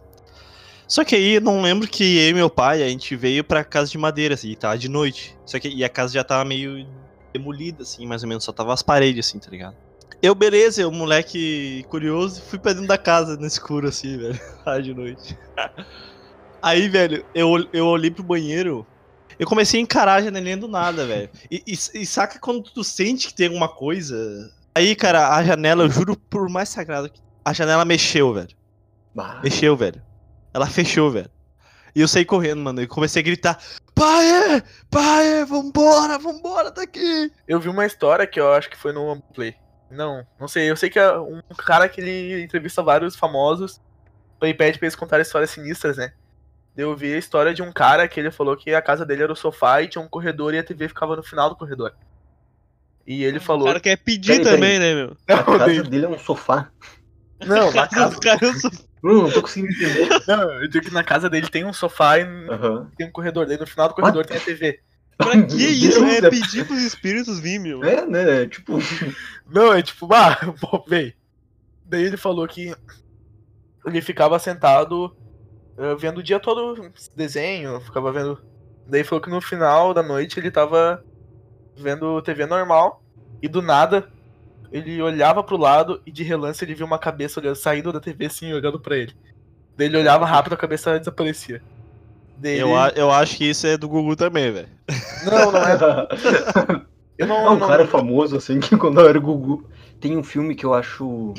Só 0.90 1.06
que 1.06 1.16
aí 1.16 1.36
eu 1.36 1.42
não 1.42 1.62
lembro 1.62 1.88
que 1.88 2.18
eu 2.18 2.30
e 2.30 2.34
meu 2.34 2.50
pai, 2.50 2.82
a 2.82 2.90
gente 2.90 3.16
veio 3.16 3.44
pra 3.44 3.64
casa 3.64 3.92
de 3.92 3.98
madeira, 3.98 4.34
assim, 4.34 4.50
e 4.50 4.56
tava 4.56 4.76
de 4.76 4.90
noite. 4.90 5.38
Só 5.46 5.60
que 5.60 5.70
e 5.70 5.84
a 5.84 5.90
casa 5.90 6.16
já 6.16 6.24
tava 6.24 6.44
meio 6.44 6.84
demolida, 7.32 7.84
assim, 7.84 8.08
mais 8.08 8.24
ou 8.24 8.28
menos, 8.28 8.44
só 8.44 8.52
tava 8.52 8.74
as 8.74 8.82
paredes, 8.82 9.28
assim, 9.28 9.38
tá 9.38 9.52
ligado? 9.52 9.76
Eu, 10.20 10.34
beleza, 10.34 10.82
eu, 10.82 10.92
moleque 10.92 11.86
curioso, 11.90 12.42
fui 12.42 12.58
pra 12.58 12.74
dentro 12.74 12.88
da 12.88 12.98
casa 12.98 13.38
no 13.38 13.46
escuro, 13.46 13.88
assim, 13.88 14.18
velho, 14.18 14.40
lá 14.66 14.82
de 14.82 14.92
noite. 14.92 15.38
Aí, 16.60 16.90
velho, 16.90 17.24
eu, 17.36 17.70
eu 17.72 17.86
olhei 17.86 18.10
pro 18.10 18.24
banheiro, 18.24 18.86
eu 19.38 19.46
comecei 19.46 19.80
a 19.80 19.84
encarar 19.84 20.16
a 20.16 20.22
janelinha 20.24 20.58
do 20.58 20.68
nada, 20.68 21.06
velho. 21.06 21.30
E, 21.52 21.64
e, 21.68 21.74
e 21.74 22.06
saca 22.06 22.40
quando 22.40 22.64
tu 22.64 22.84
sente 22.84 23.28
que 23.28 23.36
tem 23.36 23.46
alguma 23.46 23.70
coisa? 23.70 24.52
Aí, 24.74 24.96
cara, 24.96 25.36
a 25.36 25.44
janela, 25.44 25.84
eu 25.84 25.90
juro 25.90 26.18
por 26.18 26.50
mais 26.50 26.70
sagrado 26.70 27.10
que. 27.10 27.22
A 27.46 27.54
janela 27.54 27.86
mexeu, 27.86 28.34
velho. 28.34 28.50
Bah, 29.16 29.40
Mexeu, 29.42 29.78
velho. 29.78 30.02
Ela 30.54 30.68
fechou, 30.68 31.12
velho. 31.12 31.30
E 31.96 32.02
eu 32.02 32.08
saí 32.08 32.24
correndo, 32.26 32.62
mano. 32.62 32.82
E 32.82 32.88
comecei 32.88 33.22
a 33.22 33.26
gritar: 33.26 33.60
Pai, 33.96 34.64
pai, 34.90 35.46
vambora, 35.46 36.18
vambora 36.18 36.72
daqui. 36.72 37.32
Eu 37.48 37.60
vi 37.60 37.70
uma 37.70 37.86
história 37.86 38.26
que 38.28 38.40
eu 38.40 38.52
acho 38.54 38.70
que 38.70 38.78
foi 38.78 38.94
no 38.94 39.22
Play. 39.34 39.56
Não, 39.92 40.26
não 40.40 40.48
sei. 40.48 40.70
Eu 40.70 40.76
sei 40.76 40.90
que 40.90 41.00
é 41.00 41.18
um 41.20 41.42
cara 41.58 41.90
que 41.90 42.00
ele 42.00 42.44
entrevista 42.44 42.84
vários 42.84 43.16
famosos 43.16 43.82
e 44.42 44.54
pede 44.54 44.78
pra 44.78 44.86
eles 44.86 44.96
contarem 44.96 45.24
histórias 45.24 45.50
sinistras, 45.50 45.98
né? 45.98 46.14
Eu 46.78 46.96
vi 46.96 47.14
a 47.14 47.18
história 47.18 47.54
de 47.54 47.62
um 47.64 47.74
cara 47.74 48.08
que 48.08 48.20
ele 48.20 48.32
falou 48.32 48.56
que 48.56 48.74
a 48.74 48.82
casa 48.82 49.04
dele 49.06 49.24
era 49.24 49.34
o 49.34 49.36
sofá 49.36 49.82
e 49.82 49.88
tinha 49.88 50.02
um 50.02 50.08
corredor 50.08 50.54
e 50.54 50.60
a 50.60 50.64
TV 50.64 50.88
ficava 50.88 51.16
no 51.16 51.24
final 51.24 51.50
do 51.50 51.56
corredor. 51.56 51.92
E 53.06 53.24
ele 53.24 53.40
O 53.40 53.42
falou. 53.42 53.66
cara 53.68 53.80
quer 53.80 53.98
pedir 53.98 54.38
Peraí, 54.38 54.54
também, 54.56 54.80
né, 54.80 54.94
meu? 54.94 55.18
a 55.28 55.36
Não, 55.38 55.44
casa 55.44 55.58
daí- 55.66 55.82
dele 55.90 56.06
é 56.06 56.10
um 56.10 56.20
sofá. 56.20 56.70
não, 57.46 57.72
na 57.74 57.88
casa, 57.88 58.14
Os 58.14 58.20
caras 58.20 58.62
são- 58.62 58.72
Não, 59.02 59.24
não 59.24 59.32
tô 59.32 59.42
conseguindo 59.42 59.74
entender. 59.74 60.08
não, 60.28 60.62
eu 60.62 60.68
digo 60.68 60.86
que 60.86 60.94
na 60.94 61.04
casa 61.04 61.30
dele 61.30 61.48
tem 61.50 61.66
um 61.66 61.74
sofá 61.74 62.18
e 62.20 62.24
Aham. 62.24 62.90
tem 62.98 63.08
um 63.08 63.12
corredor. 63.12 63.46
Daí 63.46 63.58
no 63.58 63.68
final 63.68 63.88
do 63.88 63.96
corredor 63.96 64.26
tem 64.26 64.38
a 64.38 64.42
TV. 64.42 64.80
Pra 65.18 65.32
que 65.32 65.56
Meu 65.56 65.70
isso? 65.70 66.00
Deus, 66.00 66.12
É 66.14 66.18
é- 66.26 66.30
pedir 66.30 66.66
pros 66.66 66.80
espíritos 66.82 67.40
vir, 67.40 67.60
meu. 67.60 67.84
É, 67.84 68.06
né? 68.06 68.46
Tipo, 68.48 68.78
Não, 69.50 69.74
é 69.74 69.82
tipo, 69.82 70.08
ah, 70.14 70.38
pô, 70.62 70.84
véi. 70.88 71.14
Daí 71.86 72.04
ele 72.04 72.18
falou 72.18 72.48
que 72.48 72.74
ele 73.86 74.02
ficava 74.02 74.38
sentado 74.40 75.16
eh, 75.78 75.96
vendo 75.96 76.20
o 76.20 76.24
dia 76.24 76.40
todo 76.40 76.92
desenho, 77.16 77.80
ficava 77.82 78.12
vendo. 78.12 78.40
Daí 78.88 79.04
falou 79.04 79.22
que 79.22 79.30
no 79.30 79.42
final 79.42 79.94
da 79.94 80.04
noite 80.04 80.40
ele 80.40 80.52
tava 80.52 81.04
vendo 81.76 82.22
TV 82.22 82.46
normal 82.46 83.04
e 83.42 83.48
do 83.48 83.62
nada 83.62 84.10
ele 84.72 85.02
olhava 85.02 85.44
pro 85.44 85.58
lado 85.58 86.02
e 86.06 86.12
de 86.12 86.24
relance 86.24 86.64
ele 86.64 86.76
viu 86.76 86.86
uma 86.86 87.00
cabeça 87.00 87.40
olhando, 87.40 87.56
saindo 87.56 87.92
da 87.94 88.00
TV 88.00 88.26
assim, 88.28 88.54
olhando 88.54 88.80
pra 88.82 88.98
ele. 88.98 89.14
Daí 89.78 89.88
ele 89.88 89.98
olhava 89.98 90.26
rápido, 90.26 90.54
a 90.54 90.58
cabeça 90.58 91.00
desaparecia. 91.00 91.64
Daí 92.36 92.58
Eu, 92.60 92.70
eu 92.96 93.12
acho 93.12 93.38
que 93.38 93.46
isso 93.46 93.68
é 93.68 93.78
do 93.78 93.88
Gugu 93.90 94.16
também, 94.16 94.52
velho. 94.52 94.70
Não, 95.26 95.52
não 95.52 95.60
é. 95.68 95.78
Eu 97.18 97.28
não, 97.28 97.36
É 97.46 97.50
um 97.50 97.60
não- 97.60 97.68
cara 97.68 97.86
famoso, 97.86 98.38
assim, 98.38 98.60
que 98.62 98.78
quando 98.78 99.00
eu 99.02 99.10
era 99.10 99.18
o 99.18 99.22
Gugu. 99.22 99.70
Tem 100.00 100.18
um 100.18 100.24
filme 100.24 100.56
que 100.56 100.66
eu 100.66 100.74
acho 100.74 101.34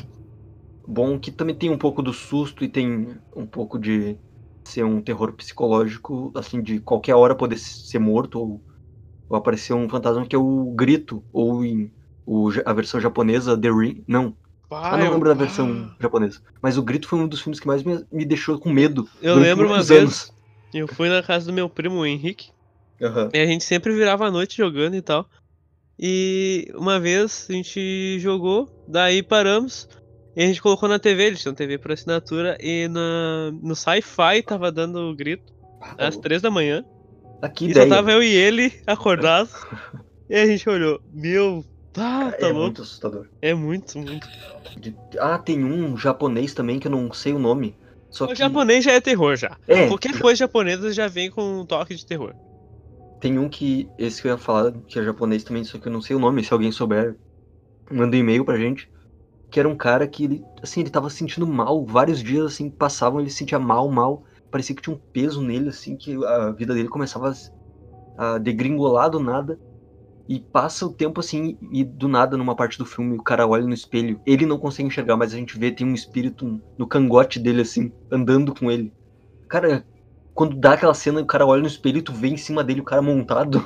bom, 0.87 1.19
que 1.21 1.33
também 1.33 1.57
tem 1.57 1.71
um 1.71 1.79
pouco 1.79 2.03
do 2.03 2.13
susto 2.13 2.65
e 2.65 2.69
tem 2.69 3.19
um 3.37 3.47
pouco 3.47 3.79
de 3.79 4.19
ser 4.67 4.85
um 4.85 5.03
terror 5.03 5.35
psicológico, 5.35 6.33
assim, 6.37 6.63
de 6.63 6.81
qualquer 6.81 7.15
hora 7.17 7.37
poder 7.37 7.59
ser 7.59 7.99
morto 8.01 8.39
ou, 8.41 8.65
ou 9.29 9.37
aparecer 9.39 9.75
um 9.75 9.89
fantasma, 9.89 10.27
que 10.27 10.37
é 10.37 10.39
o 10.39 10.73
Grito, 10.75 11.27
ou 11.33 11.65
em 11.65 11.95
o, 12.33 12.49
a 12.65 12.73
versão 12.73 13.01
japonesa, 13.01 13.59
The 13.61 13.71
Ring. 13.71 14.05
Não, 14.07 14.37
eu 14.71 14.81
não 14.93 14.99
eu- 15.05 15.11
lembro 15.13 15.29
da 15.29 15.35
versão 15.35 15.93
japonesa. 16.01 16.41
Mas 16.63 16.79
o 16.79 16.83
Grito 16.83 17.09
foi 17.09 17.19
um 17.19 17.27
dos 17.27 17.41
filmes 17.41 17.59
que 17.59 17.67
mais 17.67 17.83
me, 17.83 18.05
me 18.13 18.25
deixou 18.25 18.59
com 18.59 18.71
medo. 18.71 19.09
Eu 19.21 19.35
lembro 19.35 19.67
uma 19.67 19.83
vez, 19.83 20.01
anos. 20.01 20.33
eu 20.73 20.87
fui 20.87 21.09
na 21.09 21.23
casa 21.23 21.47
do 21.47 21.53
meu 21.53 21.69
primo, 21.69 21.97
o 21.97 22.07
Henrique, 22.07 22.51
Aham. 23.03 23.31
e 23.35 23.39
a 23.39 23.47
gente 23.47 23.65
sempre 23.65 23.93
virava 23.93 24.27
a 24.27 24.31
noite 24.31 24.57
jogando 24.57 24.95
e 24.95 25.03
tal. 25.03 25.29
E 25.99 26.71
uma 26.75 26.99
vez 27.01 27.47
a 27.51 27.53
gente 27.53 28.19
jogou, 28.21 28.69
daí 28.89 29.23
paramos, 29.23 29.89
e 30.37 30.43
a 30.43 30.47
gente 30.47 30.63
colocou 30.63 30.89
na 30.89 30.99
TV, 30.99 31.25
eles 31.25 31.43
tinham 31.43 31.55
TV 31.55 31.79
por 31.79 31.93
assinatura, 31.93 32.57
e 32.61 32.89
na, 32.89 33.51
no 33.61 33.75
Sci-Fi 33.75 34.43
tava 34.43 34.71
dando 34.73 35.15
grito 35.17 35.53
às 35.99 36.17
três 36.17 36.41
da 36.41 36.51
manhã. 36.51 36.85
Ah, 37.43 37.49
que 37.49 37.65
E 37.67 37.75
só 37.75 37.81
ideia. 37.83 37.89
tava 37.89 38.13
eu 38.13 38.23
e 38.23 38.33
ele 38.33 38.73
acordados. 38.87 39.51
e 40.31 40.37
a 40.37 40.47
gente 40.47 40.69
olhou, 40.71 41.01
meu, 41.13 41.65
tá, 41.93 42.33
tá 42.33 42.47
é 42.47 42.53
louco. 42.53 42.61
muito 42.67 42.83
assustador. 42.83 43.29
É 43.43 43.55
muito, 43.55 43.99
muito. 43.99 44.29
Ah, 45.19 45.39
tem 45.39 45.65
um 45.65 45.97
japonês 45.97 46.55
também 46.55 46.79
que 46.79 46.87
eu 46.87 46.91
não 46.91 47.13
sei 47.13 47.33
o 47.33 47.39
nome. 47.39 47.77
Só 48.11 48.25
O 48.25 48.29
que 48.29 48.35
japonês 48.37 48.85
já 48.85 48.93
é 48.93 49.01
terror 49.01 49.37
já. 49.37 49.57
É, 49.67 49.87
Qualquer 49.89 50.19
coisa 50.21 50.37
japonesa 50.39 50.93
já 50.93 51.09
vem 51.09 51.31
com 51.31 51.61
um 51.61 51.67
toque 51.67 51.95
de 51.95 52.05
terror. 52.05 52.35
tem 53.21 53.39
um 53.39 53.49
que. 53.49 53.89
Esse 53.99 54.23
que 54.23 54.29
eu 54.29 54.33
ia 54.33 54.39
falar, 54.39 54.73
que 54.89 54.99
é 54.99 55.05
japonês 55.05 55.45
também, 55.45 55.65
só 55.65 55.79
que 55.79 55.87
eu 55.89 55.93
não 55.93 56.01
sei 56.01 56.17
o 56.17 56.19
nome. 56.19 56.43
Se 56.45 56.53
alguém 56.53 56.73
souber, 56.73 57.17
manda 57.91 58.17
um 58.17 58.21
e-mail 58.21 58.45
pra 58.45 58.57
gente. 58.59 58.91
Que 59.51 59.61
era 59.61 59.69
um 59.69 59.77
cara 59.77 60.07
que 60.09 60.25
ele, 60.25 60.45
assim, 60.63 60.81
ele 60.81 60.91
tava 60.91 61.11
se 61.11 61.17
sentindo 61.17 61.47
mal. 61.47 61.85
Vários 61.87 62.23
dias, 62.23 62.47
assim, 62.47 62.71
passavam, 62.71 63.21
ele 63.21 63.31
se 63.31 63.39
sentia 63.39 63.59
mal, 63.59 63.91
mal. 63.91 64.25
Parecia 64.51 64.75
que 64.77 64.83
tinha 64.83 64.95
um 64.97 65.01
peso 65.13 65.43
nele, 65.43 65.69
assim, 65.71 65.97
que 65.97 66.15
a 66.25 66.51
vida 66.53 66.75
dele 66.75 66.89
começava 66.89 67.33
a, 68.17 68.35
a 68.35 68.39
degringolar 68.39 69.11
do 69.11 69.21
nada. 69.21 69.61
E 70.31 70.39
passa 70.39 70.87
o 70.87 70.93
tempo 70.93 71.19
assim, 71.19 71.59
e 71.73 71.83
do 71.83 72.07
nada, 72.07 72.37
numa 72.37 72.55
parte 72.55 72.79
do 72.79 72.87
filme, 72.87 73.19
o 73.19 73.23
cara 73.23 73.49
olha 73.49 73.67
no 73.67 73.75
espelho. 73.75 74.21
Ele 74.25 74.47
não 74.47 74.61
consegue 74.61 74.87
enxergar, 74.87 75.17
mas 75.17 75.35
a 75.35 75.37
gente 75.37 75.59
vê, 75.59 75.73
tem 75.73 75.85
um 75.85 75.93
espírito 75.93 76.63
no 76.79 76.87
cangote 76.87 77.41
dele, 77.41 77.63
assim, 77.63 77.93
andando 78.13 78.55
com 78.55 78.71
ele. 78.71 78.93
Cara, 79.49 79.85
quando 80.33 80.55
dá 80.55 80.75
aquela 80.75 80.95
cena, 80.95 81.21
o 81.21 81.27
cara 81.27 81.45
olha 81.45 81.63
no 81.63 81.67
espelho 81.67 81.99
e 81.99 82.03
tu 82.03 82.13
vê 82.13 82.29
em 82.29 82.37
cima 82.37 82.63
dele 82.63 82.81
o 82.81 82.85
cara 82.85 83.03
montado. 83.03 83.59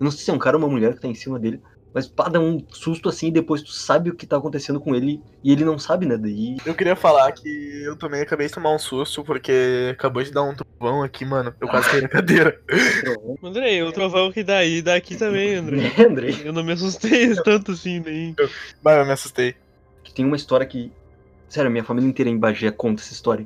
Eu 0.00 0.04
não 0.04 0.10
sei 0.10 0.24
se 0.24 0.30
é 0.32 0.34
um 0.34 0.40
cara 0.40 0.56
ou 0.56 0.62
uma 0.64 0.68
mulher 0.68 0.94
que 0.94 1.00
tá 1.00 1.06
em 1.06 1.14
cima 1.14 1.38
dele. 1.38 1.62
Mas 1.98 2.06
pá, 2.06 2.28
dá 2.28 2.38
um 2.38 2.62
susto 2.70 3.08
assim 3.08 3.26
e 3.26 3.30
depois 3.32 3.60
tu 3.60 3.72
sabe 3.72 4.08
o 4.08 4.14
que 4.14 4.24
tá 4.24 4.36
acontecendo 4.36 4.78
com 4.78 4.94
ele 4.94 5.20
e 5.42 5.50
ele 5.50 5.64
não 5.64 5.76
sabe, 5.80 6.06
né? 6.06 6.16
Daí. 6.16 6.56
Eu 6.64 6.72
queria 6.72 6.94
falar 6.94 7.32
que 7.32 7.48
eu 7.82 7.96
também 7.96 8.20
acabei 8.20 8.46
de 8.46 8.52
tomar 8.52 8.72
um 8.72 8.78
susto 8.78 9.24
porque 9.24 9.88
acabou 9.90 10.22
de 10.22 10.30
dar 10.30 10.44
um 10.44 10.54
trovão 10.54 11.02
aqui, 11.02 11.24
mano. 11.24 11.52
Eu 11.60 11.66
quase 11.66 11.90
caí 11.90 12.00
na 12.02 12.08
cadeira. 12.08 12.56
Andrei, 13.42 13.82
o 13.82 13.90
trovão 13.90 14.30
que 14.30 14.44
daí, 14.44 14.80
daqui 14.80 15.16
também, 15.16 15.56
Andrei. 15.56 15.80
Né, 15.80 15.92
Andrei? 16.08 16.40
Eu 16.44 16.52
não 16.52 16.62
me 16.62 16.70
assustei 16.70 17.34
tanto 17.42 17.72
assim, 17.72 17.98
nem. 17.98 18.36
Mas 18.80 18.96
eu 18.96 19.04
me 19.04 19.10
assustei. 19.12 19.56
que 20.04 20.14
tem 20.14 20.24
uma 20.24 20.36
história 20.36 20.64
que. 20.64 20.92
Sério, 21.48 21.68
minha 21.68 21.82
família 21.82 22.08
inteira 22.08 22.30
em 22.30 22.38
Bagé 22.38 22.70
conta 22.70 23.02
essa 23.02 23.12
história. 23.12 23.44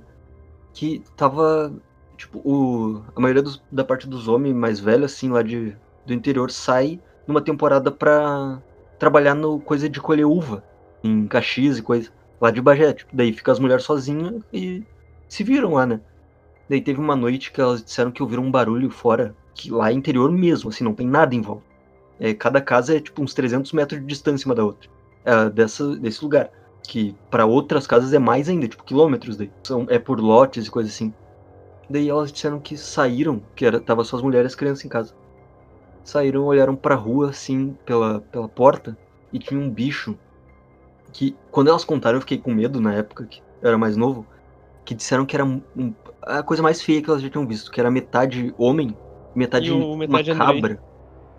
Que 0.74 1.02
tava. 1.16 1.72
Tipo, 2.18 2.38
o, 2.40 3.02
a 3.16 3.20
maioria 3.20 3.40
dos- 3.42 3.62
da 3.72 3.82
parte 3.82 4.06
dos 4.06 4.28
homens 4.28 4.54
mais 4.54 4.78
velhos, 4.78 5.10
assim, 5.14 5.30
lá 5.30 5.42
de, 5.42 5.74
do 6.04 6.12
interior, 6.12 6.50
sai 6.50 7.00
numa 7.26 7.40
temporada 7.40 7.90
pra 7.90 8.60
trabalhar 8.98 9.34
no 9.34 9.60
coisa 9.60 9.88
de 9.88 10.00
colher 10.00 10.26
uva. 10.26 10.62
Em 11.02 11.26
Caxias 11.26 11.78
e 11.78 11.82
coisa. 11.82 12.10
Lá 12.40 12.50
de 12.50 12.60
Bagé. 12.60 12.92
Tipo, 12.92 13.14
daí 13.14 13.32
fica 13.32 13.52
as 13.52 13.58
mulheres 13.58 13.84
sozinhas 13.84 14.42
e 14.52 14.82
se 15.28 15.42
viram 15.42 15.74
lá, 15.74 15.86
né? 15.86 16.00
Daí 16.68 16.80
teve 16.80 17.00
uma 17.00 17.16
noite 17.16 17.52
que 17.52 17.60
elas 17.60 17.82
disseram 17.82 18.10
que 18.10 18.22
ouviram 18.22 18.44
um 18.44 18.50
barulho 18.50 18.90
fora. 18.90 19.34
Que 19.54 19.70
lá 19.70 19.90
é 19.90 19.92
interior 19.92 20.30
mesmo, 20.30 20.70
assim, 20.70 20.84
não 20.84 20.94
tem 20.94 21.06
nada 21.06 21.34
em 21.34 21.40
volta. 21.40 21.64
É, 22.18 22.32
cada 22.32 22.60
casa 22.60 22.96
é 22.96 23.00
tipo 23.00 23.22
uns 23.22 23.34
300 23.34 23.72
metros 23.72 24.00
de 24.00 24.06
distância 24.06 24.46
uma 24.46 24.54
da 24.54 24.64
outra. 24.64 24.88
É, 25.24 25.50
dessa, 25.50 25.96
desse 25.96 26.22
lugar 26.22 26.50
que 26.82 27.14
para 27.30 27.46
outras 27.46 27.86
casas 27.86 28.12
é 28.12 28.18
mais 28.18 28.48
ainda, 28.48 28.68
tipo 28.68 28.84
quilômetros 28.84 29.36
daí. 29.36 29.50
São, 29.62 29.86
é 29.88 29.98
por 29.98 30.20
lotes 30.20 30.66
e 30.66 30.70
coisa 30.70 30.88
assim. 30.88 31.12
Daí 31.88 32.08
elas 32.08 32.32
disseram 32.32 32.58
que 32.58 32.76
saíram, 32.76 33.42
que 33.54 33.66
era, 33.66 33.80
tava 33.80 34.04
só 34.04 34.16
as 34.16 34.22
mulheres 34.22 34.46
e 34.46 34.52
as 34.52 34.54
crianças 34.54 34.84
em 34.84 34.88
casa. 34.88 35.14
Saíram, 36.04 36.44
olharam 36.44 36.76
pra 36.76 36.94
rua 36.94 37.30
assim, 37.30 37.74
pela, 37.84 38.20
pela 38.22 38.48
porta, 38.48 38.96
e 39.32 39.38
tinha 39.38 39.58
um 39.60 39.70
bicho 39.70 40.18
que, 41.12 41.36
quando 41.50 41.68
elas 41.68 41.84
contaram, 41.84 42.16
eu 42.16 42.20
fiquei 42.22 42.38
com 42.38 42.52
medo 42.54 42.80
na 42.80 42.94
época, 42.94 43.26
que 43.26 43.40
eu 43.60 43.68
era 43.68 43.78
mais 43.78 43.96
novo, 43.96 44.28
que 44.84 44.94
disseram 44.94 45.26
que 45.26 45.36
era 45.36 45.44
um- 45.44 45.62
a 46.22 46.42
coisa 46.42 46.62
mais 46.62 46.82
feia 46.82 47.02
que 47.02 47.10
elas 47.10 47.22
já 47.22 47.30
tinham 47.30 47.46
visto, 47.46 47.70
que 47.70 47.80
era 47.80 47.90
metade 47.90 48.52
homem, 48.58 48.96
metade, 49.34 49.68
E 49.68 49.70
o 49.70 49.96
metade 49.96 50.30
uma 50.30 50.36
Andrei. 50.38 50.62
cabra. 50.62 50.82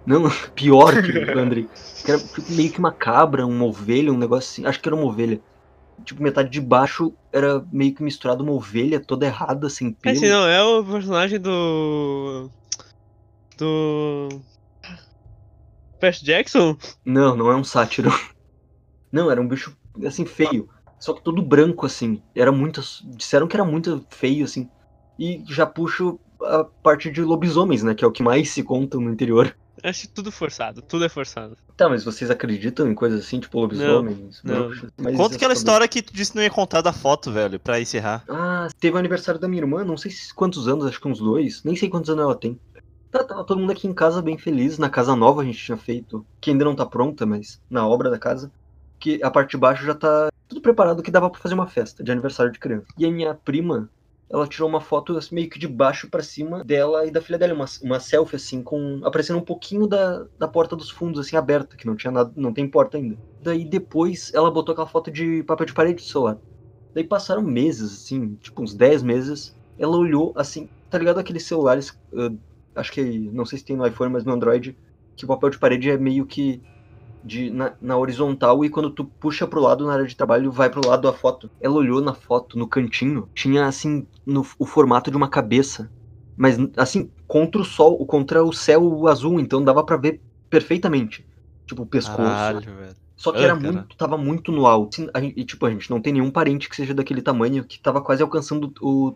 Não, 0.05 0.23
pior 0.55 0.93
que 1.01 1.11
o 1.11 1.39
Andrei. 1.39 1.69
Que 2.03 2.11
era 2.11 2.19
tipo, 2.19 2.51
meio 2.51 2.71
que 2.71 2.79
uma 2.79 2.91
cabra, 2.93 3.45
uma 3.45 3.65
ovelha, 3.65 4.11
um 4.11 4.17
negócio 4.17 4.49
assim. 4.51 4.65
Acho 4.65 4.81
que 4.81 4.89
era 4.89 4.95
uma 4.95 5.05
ovelha. 5.05 5.41
Tipo, 6.05 6.23
metade 6.23 6.49
de 6.49 6.59
baixo 6.61 7.13
era 7.31 7.63
meio 7.71 7.93
que 7.93 8.03
misturado 8.03 8.43
uma 8.43 8.53
ovelha 8.53 8.99
toda 8.99 9.25
errada, 9.25 9.69
sem 9.69 9.91
É 9.91 9.93
pelo. 9.93 10.15
assim, 10.15 10.29
não, 10.29 10.47
é 10.47 10.63
o 10.63 10.83
personagem 10.83 11.39
do. 11.39 12.49
Do. 13.57 14.29
Percy 16.03 16.25
Jackson? 16.25 16.77
Não, 17.05 17.33
não 17.33 17.49
é 17.49 17.55
um 17.55 17.63
sátiro. 17.63 18.09
Não, 19.09 19.31
era 19.31 19.39
um 19.39 19.47
bicho, 19.47 19.73
assim, 20.05 20.25
feio. 20.25 20.67
Só 20.99 21.13
que 21.13 21.23
todo 21.23 21.41
branco, 21.41 21.85
assim. 21.85 22.21
Era 22.35 22.51
muito. 22.51 22.81
Disseram 23.15 23.47
que 23.47 23.55
era 23.55 23.63
muito 23.63 24.05
feio, 24.09 24.43
assim. 24.43 24.69
E 25.17 25.45
já 25.47 25.65
puxo 25.65 26.19
a 26.41 26.65
parte 26.81 27.09
de 27.09 27.21
lobisomens, 27.21 27.83
né? 27.83 27.95
Que 27.95 28.03
é 28.03 28.07
o 28.07 28.11
que 28.11 28.21
mais 28.21 28.49
se 28.49 28.63
conta 28.63 28.97
no 28.97 29.09
interior. 29.13 29.55
Acho 29.81 30.09
tudo 30.13 30.29
forçado, 30.29 30.81
tudo 30.81 31.05
é 31.05 31.09
forçado. 31.09 31.57
Tá, 31.77 31.87
mas 31.87 32.03
vocês 32.03 32.29
acreditam 32.29 32.89
em 32.89 32.93
coisas 32.93 33.25
assim, 33.25 33.39
tipo 33.39 33.59
lobisomens? 33.59 34.41
não. 34.43 34.67
bruxas? 34.67 34.91
Conta 35.15 35.35
aquela 35.35 35.53
história 35.53 35.87
que 35.87 36.01
tu 36.01 36.13
disse 36.13 36.31
que 36.31 36.37
não 36.37 36.43
ia 36.43 36.49
contar 36.49 36.81
da 36.81 36.91
foto, 36.91 37.31
velho, 37.31 37.59
pra 37.59 37.79
encerrar. 37.79 38.23
Ah, 38.29 38.67
teve 38.79 38.95
o 38.95 38.99
aniversário 38.99 39.39
da 39.39 39.47
minha 39.47 39.61
irmã, 39.61 39.83
não 39.85 39.97
sei 39.97 40.11
se- 40.11 40.33
quantos 40.33 40.67
anos, 40.67 40.85
acho 40.85 40.99
que 40.99 41.07
uns 41.07 41.19
dois. 41.19 41.63
Nem 41.63 41.75
sei 41.75 41.89
quantos 41.89 42.09
anos 42.09 42.23
ela 42.23 42.35
tem. 42.35 42.59
Tá, 43.13 43.23
tava 43.23 43.45
todo 43.45 43.59
mundo 43.59 43.71
aqui 43.71 43.87
em 43.87 43.93
casa 43.93 44.21
bem 44.23 44.37
feliz. 44.39 44.77
Na 44.79 44.89
casa 44.89 45.15
nova 45.15 45.41
a 45.41 45.45
gente 45.45 45.59
tinha 45.63 45.77
feito, 45.77 46.27
que 46.41 46.49
ainda 46.49 46.65
não 46.65 46.75
tá 46.75 46.85
pronta, 46.85 47.25
mas 47.27 47.61
na 47.69 47.87
obra 47.87 48.09
da 48.09 48.17
casa. 48.19 48.51
Que 48.99 49.21
a 49.23 49.29
parte 49.29 49.51
de 49.51 49.57
baixo 49.57 49.85
já 49.85 49.93
tá 49.95 50.29
tudo 50.47 50.61
preparado 50.61 51.03
que 51.03 51.11
dava 51.11 51.29
pra 51.29 51.39
fazer 51.39 51.53
uma 51.53 51.67
festa 51.67 52.03
de 52.03 52.11
aniversário 52.11 52.51
de 52.51 52.59
criança. 52.59 52.87
E 52.97 53.05
a 53.05 53.11
minha 53.11 53.35
prima, 53.35 53.91
ela 54.31 54.47
tirou 54.47 54.67
uma 54.69 54.81
foto 54.81 55.15
assim, 55.17 55.35
meio 55.35 55.49
que 55.49 55.59
de 55.59 55.67
baixo 55.67 56.09
pra 56.09 56.23
cima 56.23 56.63
dela 56.63 57.05
e 57.05 57.11
da 57.11 57.21
filha 57.21 57.37
dela, 57.37 57.53
uma, 57.53 57.65
uma 57.83 57.99
selfie 57.99 58.37
assim, 58.37 58.63
com 58.63 59.01
aparecendo 59.05 59.39
um 59.39 59.45
pouquinho 59.45 59.87
da, 59.87 60.25
da 60.39 60.47
porta 60.47 60.75
dos 60.75 60.89
fundos 60.89 61.19
assim 61.25 61.35
aberta, 61.37 61.77
que 61.77 61.85
não 61.87 61.95
tinha 61.95 62.11
nada, 62.11 62.33
não 62.35 62.53
tem 62.53 62.69
porta 62.69 62.97
ainda. 62.97 63.19
Daí 63.39 63.65
depois 63.65 64.31
ela 64.33 64.51
botou 64.51 64.73
aquela 64.73 64.87
foto 64.87 65.11
de 65.11 65.43
papel 65.43 65.67
de 65.67 65.73
parede 65.75 65.95
do 66.03 66.07
celular. 66.07 66.39
Daí 66.93 67.03
passaram 67.07 67.41
meses, 67.43 67.93
assim, 68.03 68.35
tipo 68.37 68.61
uns 68.63 68.75
10 68.75 69.03
meses. 69.03 69.55
Ela 69.77 69.97
olhou 69.97 70.33
assim, 70.37 70.69
tá 70.89 70.97
ligado 70.97 71.19
aqueles 71.19 71.45
celulares, 71.47 71.91
ah, 72.15 72.29
acho 72.75 72.91
que, 72.91 73.01
não 73.31 73.45
sei 73.45 73.59
se 73.59 73.65
tem 73.65 73.75
no 73.77 73.85
iPhone, 73.87 74.11
mas 74.13 74.23
no 74.25 74.33
Android, 74.33 74.77
que 75.15 75.25
o 75.25 75.27
papel 75.27 75.49
de 75.49 75.59
parede 75.59 75.89
é 75.89 75.97
meio 75.97 76.25
que 76.25 76.63
de, 77.23 77.49
na, 77.51 77.75
na 77.81 77.97
horizontal 77.97 78.63
e 78.65 78.69
quando 78.69 78.93
tu 78.93 79.05
puxa 79.19 79.47
pro 79.47 79.61
lado 79.61 79.85
na 79.85 79.93
área 79.93 80.05
de 80.07 80.15
trabalho, 80.15 80.51
vai 80.51 80.69
pro 80.69 80.85
lado 80.87 81.03
da 81.03 81.13
foto. 81.13 81.51
Ela 81.59 81.75
olhou 81.75 82.01
na 82.01 82.13
foto, 82.13 82.57
no 82.57 82.67
cantinho, 82.67 83.29
tinha 83.35 83.65
assim, 83.67 84.07
no, 84.25 84.41
o 84.59 84.65
formato 84.65 85.11
de 85.11 85.17
uma 85.17 85.29
cabeça. 85.29 85.91
Mas 86.35 86.57
assim, 86.77 87.11
contra 87.27 87.61
o 87.61 87.65
sol, 87.65 88.05
contra 88.07 88.43
o 88.43 88.53
céu 88.53 89.07
azul, 89.07 89.39
então 89.39 89.63
dava 89.63 89.85
pra 89.85 89.97
ver 89.97 90.21
perfeitamente. 90.49 91.27
Tipo, 91.67 91.83
o 91.83 91.87
pescoço. 91.87 92.55
Caralho, 92.55 92.75
velho. 92.75 92.95
Só 93.15 93.31
que 93.31 93.43
era 93.43 93.55
muito, 93.55 93.95
tava 93.95 94.17
muito 94.17 94.51
no 94.51 94.65
alto. 94.65 95.09
Assim, 95.13 95.33
E 95.35 95.45
tipo, 95.45 95.65
a 95.65 95.71
gente 95.71 95.89
não 95.89 96.01
tem 96.01 96.13
nenhum 96.13 96.31
parente 96.31 96.67
que 96.69 96.75
seja 96.75 96.93
daquele 96.93 97.21
tamanho 97.21 97.65
que 97.65 97.79
tava 97.81 98.01
quase 98.03 98.21
alcançando 98.23 98.73
o, 98.81 99.15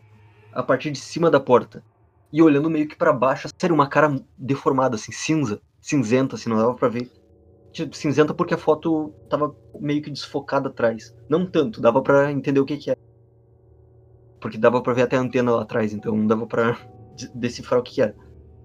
a 0.51 0.63
parte 0.63 0.89
de 0.91 0.99
cima 0.99 1.29
da 1.31 1.39
porta. 1.39 1.85
E 2.31 2.41
olhando 2.41 2.69
meio 2.69 2.87
que 2.87 2.95
pra 2.95 3.13
baixo, 3.13 3.47
sério, 3.59 3.73
uma 3.75 3.89
cara 3.89 4.09
deformada, 4.37 4.95
assim, 4.95 5.11
cinza, 5.11 5.61
cinzenta, 5.81 6.35
assim, 6.35 6.49
não 6.49 6.57
dava 6.57 6.75
pra 6.75 6.89
ver. 6.89 7.11
Tipo, 7.73 7.95
cinzenta 7.95 8.33
porque 8.35 8.53
a 8.55 8.57
foto 8.57 9.15
tava 9.29 9.55
meio 9.79 10.01
que 10.03 10.11
desfocada 10.11 10.69
atrás. 10.69 11.13
Não 11.29 11.49
tanto, 11.49 11.81
dava 11.81 12.03
pra 12.03 12.31
entender 12.31 12.59
o 12.61 12.65
que 12.65 12.77
que 12.77 12.91
era. 12.91 12.99
porque 14.39 14.57
dava 14.57 14.81
pra 14.81 14.93
ver 14.93 15.03
até 15.03 15.17
a 15.17 15.19
antena 15.21 15.51
lá 15.55 15.63
atrás, 15.63 15.93
então 15.93 16.15
não 16.15 16.27
dava 16.27 16.47
de- 17.11 17.29
decifrar 17.33 17.79
o 17.79 17.83
que, 17.83 17.93
que 17.95 18.01
era. 18.01 18.15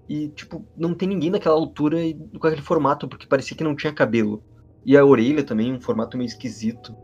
E, 0.09 0.29
tipo, 0.31 0.67
não 0.75 0.95
tem 0.95 1.07
ninguém 1.09 1.31
daquela 1.31 1.55
altura 1.55 2.03
e 2.05 2.15
com 2.39 2.47
aquele 2.47 2.61
formato, 2.63 3.07
porque 3.09 3.27
parecia 3.27 3.57
que 3.57 3.63
não 3.63 3.75
tinha 3.75 3.93
cabelo. 3.95 4.43
E 4.85 4.97
a 4.97 5.05
orelha 5.05 5.45
também, 5.45 5.73
um 5.73 5.81
formato 5.81 6.17
meio 6.17 6.27
esquisito. 6.27 6.97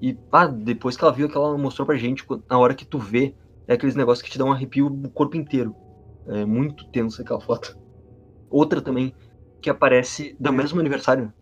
E, 0.00 0.18
ah, 0.32 0.46
depois 0.48 0.96
que 0.96 1.04
ela 1.04 1.12
viu 1.14 1.28
que 1.30 1.36
ela 1.36 1.58
mostrou 1.58 1.86
pra 1.86 1.96
gente, 1.96 2.24
na 2.50 2.58
hora 2.58 2.74
que 2.76 2.86
tu 2.86 2.98
vê, 2.98 3.36
é 3.68 3.74
aqueles 3.74 3.96
negócios 3.96 4.24
que 4.24 4.30
te 4.32 4.38
dão 4.38 4.48
um 4.48 4.52
arrepio 4.52 4.90
no 4.90 5.10
corpo 5.12 5.36
inteiro. 5.36 5.76
É 6.28 6.44
muito 6.44 6.84
tenso 6.90 7.22
aquela 7.22 7.40
foto. 7.40 7.76
Outra 8.50 8.80
também, 8.80 9.14
que 9.60 9.70
aparece 9.70 10.36
do 10.38 10.52
mesmo 10.52 10.78
aniversário. 10.80 11.32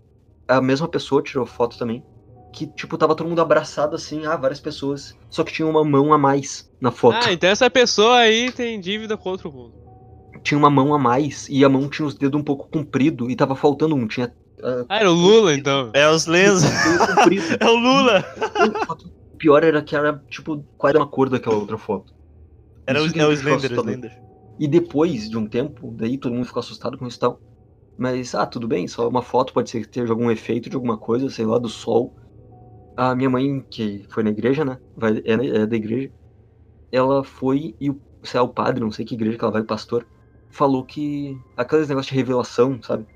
A 0.48 0.60
mesma 0.60 0.88
pessoa 0.88 1.22
tirou 1.22 1.44
foto 1.46 1.76
também. 1.78 2.04
Que, 2.52 2.66
tipo, 2.66 2.96
tava 2.96 3.14
todo 3.14 3.28
mundo 3.28 3.40
abraçado 3.40 3.94
assim, 3.96 4.24
ah, 4.26 4.36
várias 4.36 4.60
pessoas. 4.60 5.14
Só 5.28 5.44
que 5.44 5.52
tinha 5.52 5.68
uma 5.68 5.84
mão 5.84 6.12
a 6.12 6.18
mais 6.18 6.70
na 6.80 6.90
foto. 6.90 7.18
Ah, 7.26 7.32
então 7.32 7.50
essa 7.50 7.68
pessoa 7.68 8.16
aí 8.18 8.50
tem 8.50 8.80
dívida 8.80 9.16
com 9.16 9.28
outro 9.28 9.52
mundo. 9.52 9.74
Tinha 10.42 10.56
uma 10.56 10.70
mão 10.70 10.94
a 10.94 10.98
mais 10.98 11.48
e 11.48 11.64
a 11.64 11.68
mão 11.68 11.88
tinha 11.88 12.06
os 12.06 12.14
dedos 12.14 12.40
um 12.40 12.44
pouco 12.44 12.68
comprido 12.70 13.30
e 13.30 13.36
tava 13.36 13.54
faltando 13.56 13.94
um. 13.94 14.06
Tinha. 14.06 14.32
ah, 14.62 14.84
Ah, 14.88 15.00
era 15.00 15.10
o 15.10 15.14
Lula, 15.14 15.54
então. 15.54 15.90
É 15.92 16.08
os 16.08 16.26
lenços. 16.26 16.70
É 17.60 17.66
o 17.66 17.76
Lula. 17.76 18.24
O 19.34 19.36
pior 19.36 19.62
era 19.62 19.82
que 19.82 19.94
era, 19.94 20.22
tipo, 20.30 20.64
quase 20.78 20.96
uma 20.96 21.06
cor 21.06 21.28
daquela 21.28 21.56
outra 21.56 21.76
foto. 21.76 22.14
Era 22.86 23.02
o, 23.02 23.06
Isso 23.06 23.18
é 23.18 23.26
o 23.26 23.32
Slender. 23.32 23.72
Slender. 23.72 24.25
E 24.58 24.66
depois 24.66 25.28
de 25.28 25.36
um 25.36 25.46
tempo, 25.46 25.90
daí 25.92 26.18
todo 26.18 26.34
mundo 26.34 26.46
ficou 26.46 26.60
assustado 26.60 26.96
com 26.96 27.06
isso 27.06 27.18
e 27.18 27.20
tal. 27.20 27.40
Mas, 27.98 28.34
ah, 28.34 28.46
tudo 28.46 28.68
bem, 28.68 28.86
só 28.86 29.08
uma 29.08 29.22
foto, 29.22 29.52
pode 29.52 29.70
ser 29.70 29.82
que 29.82 29.88
tenha 29.88 30.08
algum 30.08 30.30
efeito 30.30 30.68
de 30.68 30.76
alguma 30.76 30.98
coisa, 30.98 31.30
sei 31.30 31.46
lá, 31.46 31.58
do 31.58 31.68
sol. 31.68 32.14
A 32.96 33.14
minha 33.14 33.30
mãe, 33.30 33.64
que 33.70 34.06
foi 34.08 34.22
na 34.22 34.30
igreja, 34.30 34.64
né? 34.64 34.78
Vai, 34.96 35.18
é, 35.24 35.32
é 35.62 35.66
da 35.66 35.76
igreja. 35.76 36.10
Ela 36.92 37.24
foi 37.24 37.74
e 37.80 37.90
o, 37.90 38.00
sei 38.22 38.40
lá, 38.40 38.46
o 38.46 38.48
padre, 38.48 38.82
não 38.82 38.90
sei 38.90 39.04
que 39.04 39.14
igreja 39.14 39.38
que 39.38 39.44
ela 39.44 39.52
vai, 39.52 39.62
o 39.62 39.66
pastor, 39.66 40.06
falou 40.50 40.84
que. 40.84 41.38
Aqueles 41.56 41.88
negócios 41.88 42.10
de 42.10 42.16
revelação, 42.16 42.80
sabe? 42.82 43.06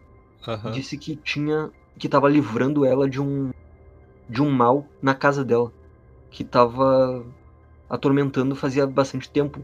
Disse 0.70 0.96
que 0.98 1.16
tinha 1.16 1.70
que 1.98 2.09
tava 2.09 2.29
livrando 2.29 2.85
ela 2.85 3.09
de 3.09 3.20
um 3.20 3.50
de 4.29 4.40
um 4.40 4.50
mal 4.50 4.87
na 5.03 5.14
casa 5.14 5.44
dela 5.44 5.70
que 6.31 6.44
tava 6.44 7.24
atormentando 7.88 8.55
fazia 8.55 8.87
bastante 8.87 9.29
tempo. 9.31 9.62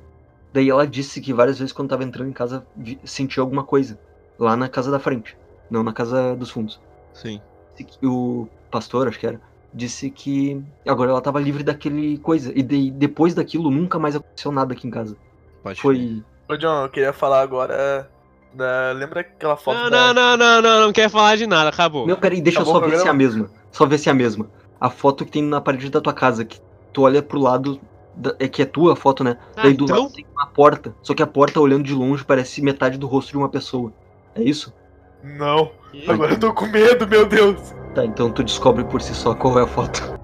Daí 0.56 0.70
ela 0.70 0.86
disse 0.86 1.20
que 1.20 1.34
várias 1.34 1.58
vezes 1.58 1.70
quando 1.70 1.90
tava 1.90 2.02
entrando 2.02 2.30
em 2.30 2.32
casa 2.32 2.66
vi- 2.74 2.98
sentia 3.04 3.42
alguma 3.42 3.62
coisa 3.62 3.98
lá 4.38 4.56
na 4.56 4.70
casa 4.70 4.90
da 4.90 4.98
frente, 4.98 5.36
não 5.70 5.82
na 5.82 5.92
casa 5.92 6.34
dos 6.34 6.50
fundos. 6.50 6.80
Sim. 7.12 7.42
O 8.02 8.48
pastor, 8.70 9.06
acho 9.06 9.18
que 9.18 9.26
era, 9.26 9.38
disse 9.74 10.10
que 10.10 10.58
agora 10.88 11.10
ela 11.10 11.20
tava 11.20 11.38
livre 11.38 11.62
daquele 11.62 12.16
coisa 12.16 12.54
e 12.56 12.62
daí, 12.62 12.90
depois 12.90 13.34
daquilo 13.34 13.70
nunca 13.70 13.98
mais 13.98 14.16
aconteceu 14.16 14.50
nada 14.50 14.72
aqui 14.72 14.88
em 14.88 14.90
casa. 14.90 15.14
Pode. 15.62 15.78
Foi 15.78 16.24
Ô, 16.48 16.56
John, 16.56 16.84
eu 16.84 16.88
queria 16.88 17.12
falar 17.12 17.42
agora. 17.42 18.10
Da... 18.54 18.92
Lembra 18.92 19.20
aquela 19.20 19.58
foto 19.58 19.76
Não, 19.76 19.90
da... 19.90 20.14
não, 20.14 20.14
não, 20.14 20.36
não, 20.38 20.62
não, 20.62 20.86
não 20.86 20.92
quer 20.94 21.10
falar 21.10 21.36
de 21.36 21.46
nada, 21.46 21.68
acabou. 21.68 22.06
Não, 22.06 22.16
peraí, 22.16 22.40
deixa 22.40 22.60
eu 22.60 22.62
Acabou 22.62 22.80
só 22.80 22.86
o 22.86 22.90
ver 22.90 22.98
se 22.98 23.06
é 23.06 23.10
a 23.10 23.14
mesma. 23.14 23.50
Só 23.70 23.84
ver 23.84 23.98
se 23.98 24.08
é 24.08 24.12
a 24.12 24.14
mesma. 24.14 24.48
A 24.80 24.88
foto 24.88 25.26
que 25.26 25.32
tem 25.32 25.42
na 25.42 25.60
parede 25.60 25.90
da 25.90 26.00
tua 26.00 26.14
casa, 26.14 26.46
que 26.46 26.58
tu 26.94 27.02
olha 27.02 27.22
pro 27.22 27.38
lado. 27.38 27.78
É 28.38 28.48
que 28.48 28.62
é 28.62 28.64
tua 28.64 28.94
a 28.94 28.96
foto, 28.96 29.24
né? 29.24 29.36
Ah, 29.56 29.62
Daí 29.64 29.74
do 29.74 29.84
então? 29.84 30.04
lado 30.04 30.12
tem 30.12 30.26
uma 30.32 30.46
porta. 30.46 30.94
Só 31.02 31.14
que 31.14 31.22
a 31.22 31.26
porta, 31.26 31.60
olhando 31.60 31.84
de 31.84 31.94
longe, 31.94 32.24
parece 32.24 32.62
metade 32.62 32.98
do 32.98 33.06
rosto 33.06 33.30
de 33.30 33.38
uma 33.38 33.48
pessoa. 33.48 33.92
É 34.34 34.42
isso? 34.42 34.72
Não, 35.22 35.70
agora 36.06 36.34
eu 36.34 36.40
tô 36.40 36.52
com 36.52 36.66
medo, 36.66 37.06
meu 37.08 37.26
Deus. 37.26 37.74
Tá, 37.94 38.04
então 38.04 38.30
tu 38.30 38.44
descobre 38.44 38.84
por 38.84 39.00
si 39.00 39.14
só 39.14 39.34
qual 39.34 39.58
é 39.58 39.62
a 39.62 39.66
foto. 39.66 40.16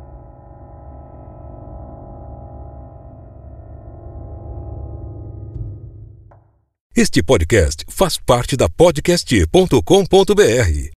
Este 6.95 7.23
podcast 7.23 7.87
faz 7.89 8.19
parte 8.19 8.55
da 8.55 8.69
podcast.com.br. 8.69 10.91